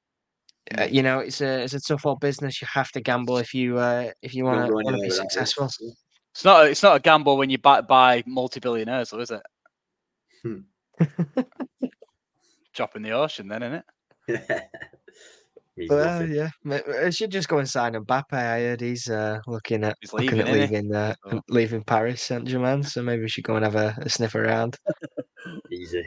[0.77, 2.61] Uh, you know, it's a it's a tough old business.
[2.61, 5.09] You have to gamble if you uh, if you want to go want to anywhere
[5.09, 5.71] be successful.
[6.35, 9.41] It's not it's not a gamble when you're backed by multi billionaires, though, is it?
[12.75, 13.85] Drop in the ocean, then, isn't
[14.29, 14.45] it?
[15.77, 16.35] Means Well, nothing.
[16.35, 18.33] yeah, ma- I should just go and sign Mbappe.
[18.33, 21.41] I heard he's uh, looking at He's looking leaving, at leaving uh, Oh.
[21.49, 22.83] leaving Paris Saint Germain.
[22.83, 24.77] So maybe we should go and have a, a sniff around.
[25.73, 26.05] Easy.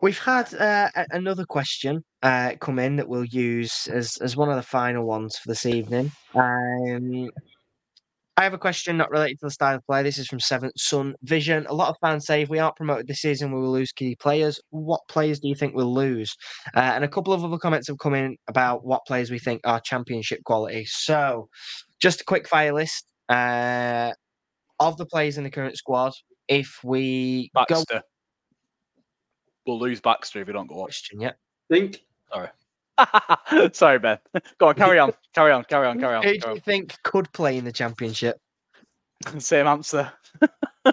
[0.00, 4.56] We've had uh, another question uh, come in that we'll use as, as one of
[4.56, 6.10] the final ones for this evening.
[6.34, 7.30] Um,
[8.36, 10.02] I have a question not related to the style of play.
[10.02, 11.66] This is from Seventh Sun Vision.
[11.68, 14.16] A lot of fans say if we aren't promoted this season, we will lose key
[14.16, 14.58] players.
[14.70, 16.34] What players do you think we'll lose?
[16.74, 19.60] Uh, and a couple of other comments have come in about what players we think
[19.64, 20.86] are championship quality.
[20.86, 21.50] So,
[22.00, 24.12] just a quick fire list uh,
[24.80, 26.14] of the players in the current squad.
[26.48, 27.84] If we go
[29.66, 30.84] We'll lose Baxter if we don't go up.
[30.86, 31.32] question, yeah.
[31.70, 32.02] think
[32.32, 32.48] Sorry,
[34.00, 34.18] Ben.
[34.58, 36.22] Go on, carry on, carry on, carry on, carry on.
[36.22, 38.38] Who do you think could play in the championship?
[39.38, 40.12] Same answer.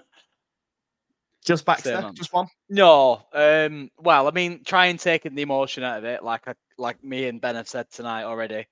[1.46, 2.48] Just Baxter, just one.
[2.70, 6.54] No, um, well, I mean, try and take the emotion out of it, like I,
[6.78, 8.68] like me and Ben have said tonight already,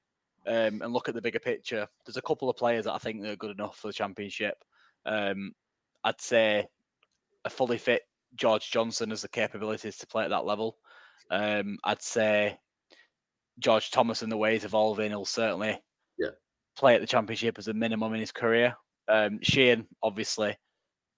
[0.46, 1.88] um, and look at the bigger picture.
[2.06, 4.64] There's a couple of players that I think that are good enough for the championship.
[5.08, 5.54] Um,
[6.04, 6.68] I'd say
[7.46, 8.04] a fully fit
[8.36, 10.78] George Johnston has the capabilities to play at that level.
[11.32, 12.60] Um, I'd say
[13.60, 15.82] George Thomas and the way he's evolving, he'll certainly
[16.18, 16.32] Yeah.
[16.78, 18.76] play at the championship as a minimum in his career.
[19.08, 20.56] Um, Sheehan, obviously,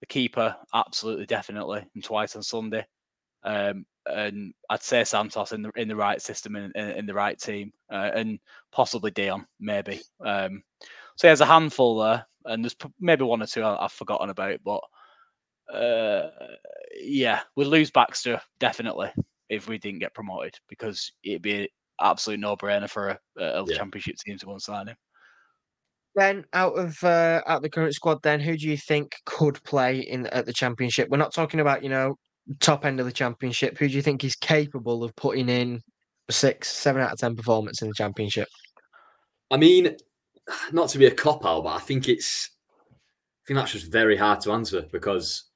[0.00, 2.86] the keeper, absolutely, definitely, and twice on Sunday.
[3.42, 7.14] Um, and I'd say Santos in the in the right system and in, in, the
[7.14, 8.38] right team, uh, and
[8.72, 10.00] possibly Dion, maybe.
[10.24, 10.62] Um,
[11.16, 14.58] so there's a handful there, and there's maybe one or two I, I've forgotten about,
[14.64, 14.82] but
[15.74, 16.30] uh,
[17.00, 19.10] yeah, we'd lose Baxter definitely
[19.48, 21.68] if we didn't get promoted because it'd be
[22.00, 23.76] an absolute no-brainer for a, a Yeah.
[23.76, 24.96] championship team to go and sign him.
[26.16, 29.62] Then out of uh, out of the current squad, then who do you think could
[29.62, 31.08] play in at the championship?
[31.08, 32.16] We're not talking about you know
[32.58, 33.78] top end of the championship.
[33.78, 35.80] Who do you think is capable of putting in
[36.28, 38.48] six, seven out of ten performance in the championship?
[39.52, 39.96] I mean,
[40.72, 42.50] not to be a cop out, but I think it's
[42.88, 45.49] I think that's just very hard to answer because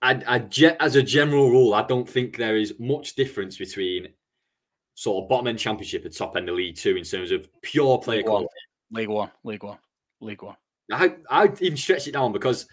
[0.00, 4.08] I, I ge- as a general rule, I don't think there is much difference between
[4.94, 7.98] sort of bottom end championship and top end of League Two in terms of pure
[7.98, 8.32] player League One.
[8.32, 8.54] quality.
[8.92, 9.78] League One, League One,
[10.20, 10.56] League One.
[10.92, 12.66] I I even stretch it down because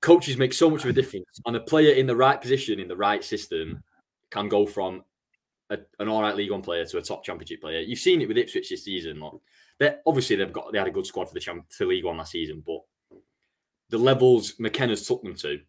[0.00, 2.88] coaches make so much of a difference, and a player in the right position in
[2.88, 3.82] the right system
[4.30, 5.04] can go from
[5.70, 7.80] a, an all right League One player to a top Championship player.
[7.80, 9.22] You've seen it with Ipswich this season.
[9.78, 12.16] They obviously they've got they had a good squad for the champ for League One
[12.16, 12.80] last season, but
[13.90, 15.60] the levels McKenna's took them to.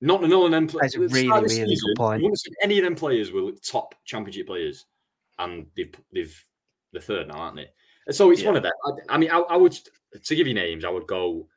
[0.00, 2.20] Not none of them That's a really, really good point.
[2.20, 4.86] You wouldn't say any of them players were top Championship players,
[5.38, 6.44] and they've they've
[6.92, 7.68] the third now, aren't they?
[8.06, 8.48] And so it's Yeah.
[8.48, 8.72] one of them.
[8.84, 9.78] I, I mean, I, I would
[10.24, 11.48] to give you names, I would go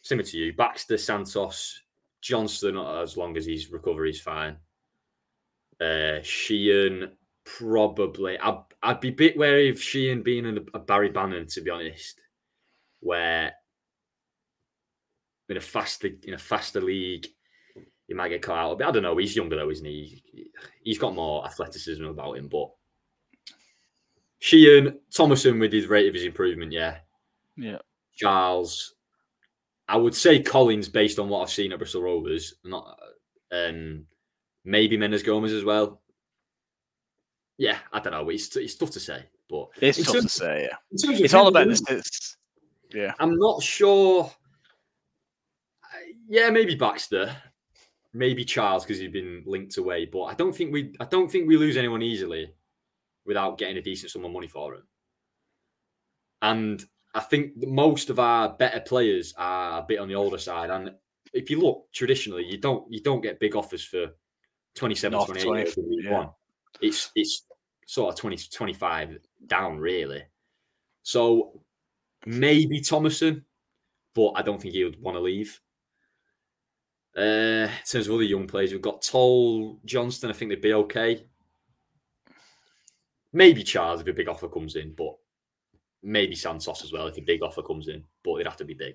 [0.00, 1.82] similar to you: Baxter, Santos,
[2.22, 2.78] Johnston.
[2.78, 4.56] As long as his recovery is fine.
[5.80, 7.10] Uh, Sheehan,
[7.44, 8.38] probably.
[8.38, 11.70] I'd, I'd be a bit wary of Sheehan being a, a Barry Bannan, to be
[11.70, 12.20] honest,
[13.00, 13.52] where
[15.48, 17.26] in a faster in a faster league,
[18.06, 18.86] he might get caught out a bit.
[18.86, 19.16] I don't know.
[19.16, 20.22] He's younger though, isn't he?
[20.82, 22.70] He's got more athleticism about him, but
[24.44, 26.98] Sheehan, Thomason with his rate of his improvement, yeah.
[27.56, 27.78] Yeah.
[28.14, 28.94] Charles,
[29.88, 32.98] I would say Collins based on what I've seen at Bristol Rovers, not
[33.50, 34.04] um,
[34.64, 36.02] maybe Mendes Gomes as well.
[37.56, 38.28] Yeah, I don't know.
[38.28, 40.68] It's, it's tough to say, but It's tough to say.
[40.68, 40.76] Yeah.
[41.06, 42.36] terms It's all about the this.
[42.92, 43.14] Yeah.
[43.18, 44.30] I'm not sure.
[46.28, 47.36] Yeah, maybe Baxter,
[48.12, 50.06] maybe Charles because he's been linked away.
[50.06, 52.52] But I don't think we, I don't think we lose anyone easily
[53.26, 54.82] without getting a decent sum of money for him.
[56.42, 60.70] And I think most of our better players are a bit on the older side.
[60.70, 60.92] And
[61.32, 64.08] if you look traditionally, you don't you don't get big offers for
[64.74, 66.12] 27, Not 28 20, years in League yeah.
[66.12, 66.28] One.
[66.80, 67.46] It's it's
[67.86, 70.22] sort of 20, 25 down really.
[71.02, 71.60] So
[72.26, 73.44] maybe Thomason,
[74.14, 75.60] but I don't think he would want to leave.
[77.16, 80.30] Uh, in terms of other young players, we've got Toal, Johnston.
[80.30, 81.24] I think they'd be okay.
[83.32, 85.14] Maybe Charles if a big offer comes in, but
[86.02, 88.74] maybe Santos as well if a big offer comes in, but it'd have to be
[88.74, 88.94] big.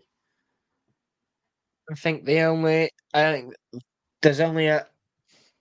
[1.92, 3.54] I think the only I think
[4.22, 4.86] there's only a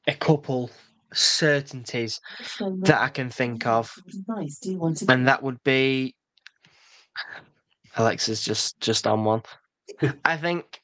[0.06, 0.70] a couple
[1.12, 2.20] certainties
[2.58, 3.92] that I can think of,
[5.08, 6.14] and that would be
[7.96, 9.42] Alexa's just just on one.
[10.24, 10.77] I think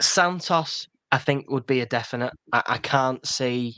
[0.00, 2.32] Santos, I think would be a definite.
[2.52, 3.76] I, I can't see.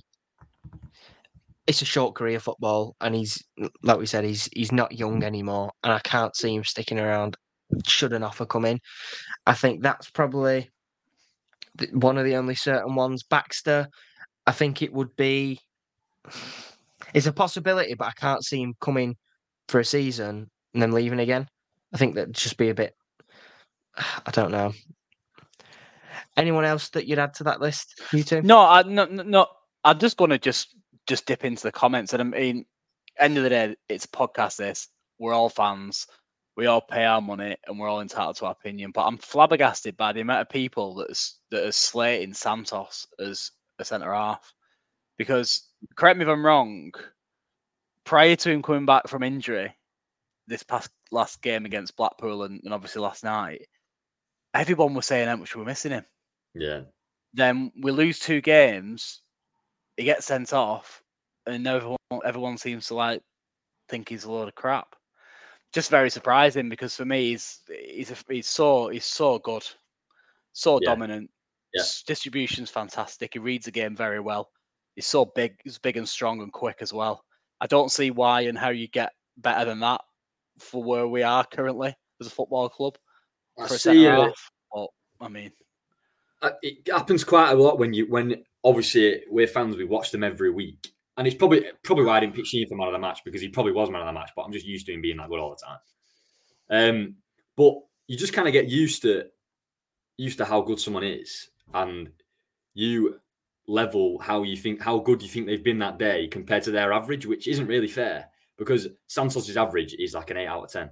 [1.66, 3.42] It's a short career football, and he's
[3.82, 7.36] like we said, he's he's not young anymore, and I can't see him sticking around.
[7.86, 8.78] Should an offer come in,
[9.46, 10.70] I think that's probably
[11.92, 13.24] one of the only certain ones.
[13.24, 13.88] Baxter,
[14.46, 15.58] I think it would be.
[17.14, 19.16] It's a possibility, but I can't see him coming
[19.68, 21.48] for a season and then leaving again.
[21.92, 22.94] I think that'd just be a bit.
[23.96, 24.72] I don't know.
[26.36, 28.00] Anyone else that you'd add to that list?
[28.12, 28.42] You two?
[28.42, 29.46] No, I no, no,
[29.84, 30.76] I'm just gonna just
[31.06, 32.66] just dip into the comments, and I mean,
[33.18, 34.56] end of the day, it's a podcast.
[34.56, 36.06] This we're all fans.
[36.56, 38.90] We all pay our money, and we're all entitled to our opinion.
[38.90, 43.84] But I'm flabbergasted by the amount of people that's that are slating Santos as a
[43.84, 44.52] centre half.
[45.18, 46.92] Because correct me if I'm wrong.
[48.04, 49.74] Prior to him coming back from injury,
[50.46, 53.62] this past last game against Blackpool, and, and obviously last night,
[54.54, 56.04] everyone was saying how much we were missing him
[56.58, 56.82] Yeah,
[57.34, 59.22] then we lose two games,
[59.96, 61.02] he gets sent off,
[61.46, 63.22] and everyone everyone seems to like
[63.88, 64.96] think he's a load of crap.
[65.72, 69.64] Just very surprising because for me he's he's a, he's so he's so good,
[70.52, 70.90] so Yeah.
[70.90, 71.30] dominant.
[71.74, 71.82] Yeah.
[72.06, 73.34] Distribution's fantastic.
[73.34, 74.50] He reads the game very well.
[74.94, 77.22] He's so big, he's big and strong and quick as well.
[77.60, 80.00] I don't see why and how you get better than that
[80.58, 82.96] for where we are currently as a football club
[83.58, 84.06] I for a see.
[84.06, 84.30] Uh.
[84.72, 84.88] But
[85.20, 85.52] I mean,
[86.62, 89.76] it happens quite a lot when you when obviously we're fans.
[89.76, 92.76] We watch them every week, and it's probably probably why I didn't pick Sheen for
[92.76, 94.30] man of the match because he probably was man of the match.
[94.34, 95.78] But I'm just used to him being that good all the time.
[96.68, 97.14] Um,
[97.56, 97.74] but
[98.08, 99.24] you just kind of get used to
[100.18, 102.10] used to how good someone is, and
[102.74, 103.20] you
[103.68, 106.92] level how you think how good you think they've been that day compared to their
[106.92, 108.26] average, which isn't really fair
[108.58, 110.90] because Santos's average is like an eight out of ten.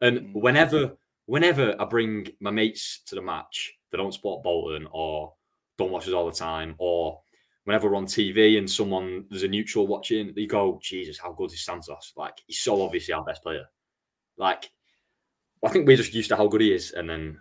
[0.00, 0.32] And Mm.
[0.34, 0.96] whenever
[1.26, 5.34] whenever I bring my mates to the match that don't support Bolton or
[5.78, 7.20] don't watch us all the time, or
[7.64, 11.52] whenever we're on TV and someone there's a neutral watching, they go, Jesus, how good
[11.52, 12.12] is Santos?
[12.16, 13.64] Like he's so obviously our best player.
[14.36, 14.70] Like
[15.64, 17.38] I think we're just used to how good he is, and then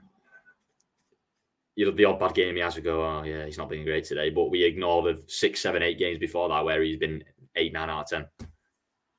[1.76, 3.86] you know the odd bad game he has, we go, oh yeah, he's not being
[3.86, 4.30] great today.
[4.30, 7.24] But we ignore the six, seven, eight games before that where he's been
[7.56, 8.48] eight, nine out of ten.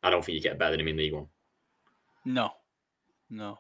[0.03, 1.27] I don't think you get better than him in League One.
[2.25, 2.51] no,
[3.31, 3.59] no.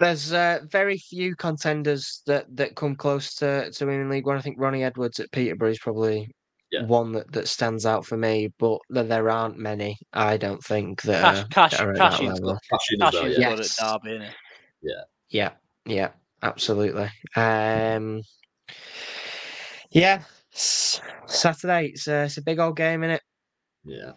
[0.00, 4.36] There's uh, very few contenders that, that come close to, to winning League One.
[4.36, 6.28] I think Ronnie Edwards at Peterborough is probably
[6.72, 6.86] Yeah.
[6.86, 9.98] one that, that stands out for me, but there, there aren't many.
[10.12, 12.58] I don't think that, Cash, are, cash, that are at that level.
[12.68, 13.50] Cash in as well, yeah.
[13.50, 13.76] good at Yes.
[13.76, 14.22] Derby, isn't
[14.82, 14.94] he?
[15.30, 15.50] Yeah,
[15.86, 16.08] yeah,
[16.42, 17.08] absolutely.
[17.36, 18.22] Um,
[19.90, 23.22] yeah, S- Saturday, it's, uh, it's a big old game, isn't it?
[23.84, 24.12] Yeah.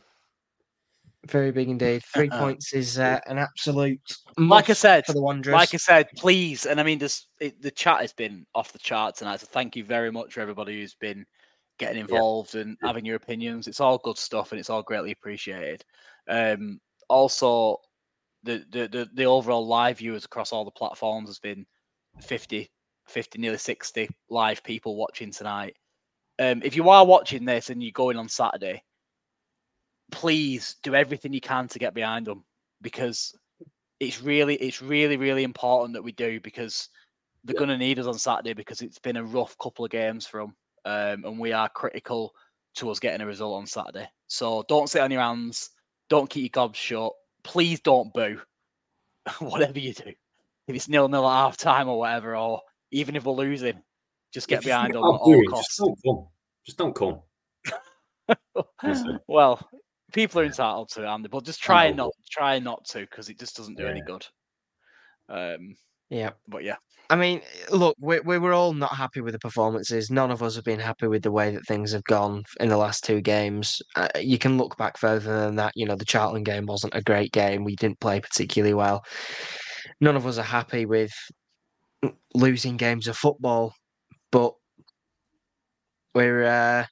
[1.27, 2.03] Very big indeed.
[2.13, 2.39] Three Uh-uh.
[2.39, 3.99] points is uh, an absolute
[4.37, 5.53] Like I said, for the Wanderers.
[5.55, 8.79] Like I said, please, and I mean, this it, the chat has been off the
[8.79, 9.39] chart tonight.
[9.39, 11.25] So thank you very much for everybody who's been
[11.77, 12.87] getting involved and Yeah.
[12.87, 13.67] having your opinions.
[13.67, 15.83] It's all good stuff, and it's all greatly appreciated.
[16.29, 17.77] Um, also,
[18.43, 21.65] the, the the the overall live viewers across all the platforms has been
[22.21, 22.69] 50,
[23.07, 25.75] 50, nearly sixty live people watching tonight.
[26.39, 28.83] Um, if you are watching this and you're going on Saturday,
[30.11, 32.43] please do everything you can to get behind them
[32.81, 33.35] because
[33.99, 36.89] it's really it's really really important that we do because
[37.43, 37.59] they're Yeah.
[37.59, 40.41] going to need us on Saturday because it's been a rough couple of games for
[40.41, 42.33] them um, and we are critical
[42.75, 44.07] to us getting a result on Saturday.
[44.27, 45.69] So don't sit on your hands,
[46.09, 47.13] don't keep your gobs shut.
[47.43, 48.41] Please don't boo,
[49.39, 50.11] whatever you do.
[50.67, 53.81] If it's nil nil at half time or whatever, or even if we're losing,
[54.33, 55.77] just get If behind them at all costs.
[55.77, 56.27] Just don't come.
[56.65, 57.21] Just don't come.
[59.27, 59.59] Well,
[60.15, 63.29] people are entitled to it, Andy, but just try know, not try not to because
[63.29, 64.25] it just doesn't do any good.
[65.27, 65.75] Um,
[66.09, 66.31] yeah.
[66.47, 66.77] but yeah,
[67.09, 70.09] I mean, look, we, we were all not happy with the performances.
[70.09, 72.77] None of us have been happy with the way that things have gone in the
[72.77, 73.81] last two games.
[73.95, 75.73] Uh, you can look back further than that.
[75.75, 77.65] You know, the Charlton game wasn't a great game.
[77.65, 79.03] We didn't play particularly well.
[79.99, 81.11] None of us are happy with
[82.33, 83.73] losing games of football,
[84.31, 84.53] but
[86.13, 86.45] we're.
[86.45, 86.85] Uh,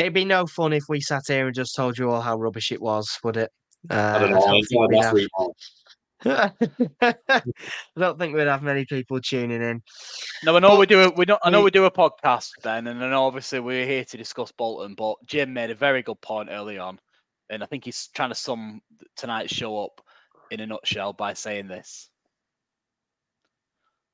[0.00, 2.72] it'd be no fun if we sat here and just told you all how rubbish
[2.72, 3.50] it was, would it?
[3.88, 4.42] Uh, I don't know.
[4.42, 5.06] I think enjoyed we'd last
[5.38, 5.50] have-
[7.00, 7.42] I
[7.98, 9.82] don't think we'd have many people tuning in.
[10.44, 11.00] no, I know we do.
[11.00, 11.40] A, we don't.
[11.42, 14.52] I know we- we do a podcast, Ben, and then obviously we're here to discuss
[14.52, 14.94] Bolton.
[14.94, 16.98] But Jim made a very good point early on,
[17.48, 18.82] and I think he's trying to sum
[19.16, 19.98] tonight's show up
[20.50, 22.10] in a nutshell by saying this: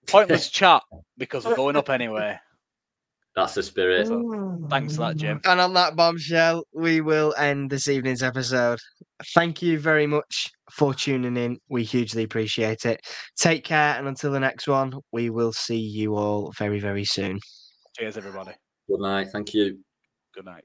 [0.07, 0.82] pointless chat
[1.18, 2.39] because we're going up anyway.
[3.37, 4.09] That's the spirit.
[4.70, 5.41] Thanks for that, Jim.
[5.45, 8.78] And on that bombshell, we will end this evening's episode.
[9.34, 11.59] Thank you very much for tuning in.
[11.68, 13.03] We hugely appreciate it.
[13.39, 17.39] Take care, and until the next one, we will see you all very, very soon.
[17.99, 18.53] Cheers, everybody.
[18.89, 19.28] Good night.
[19.30, 19.80] Thank you.
[20.34, 20.64] Good night.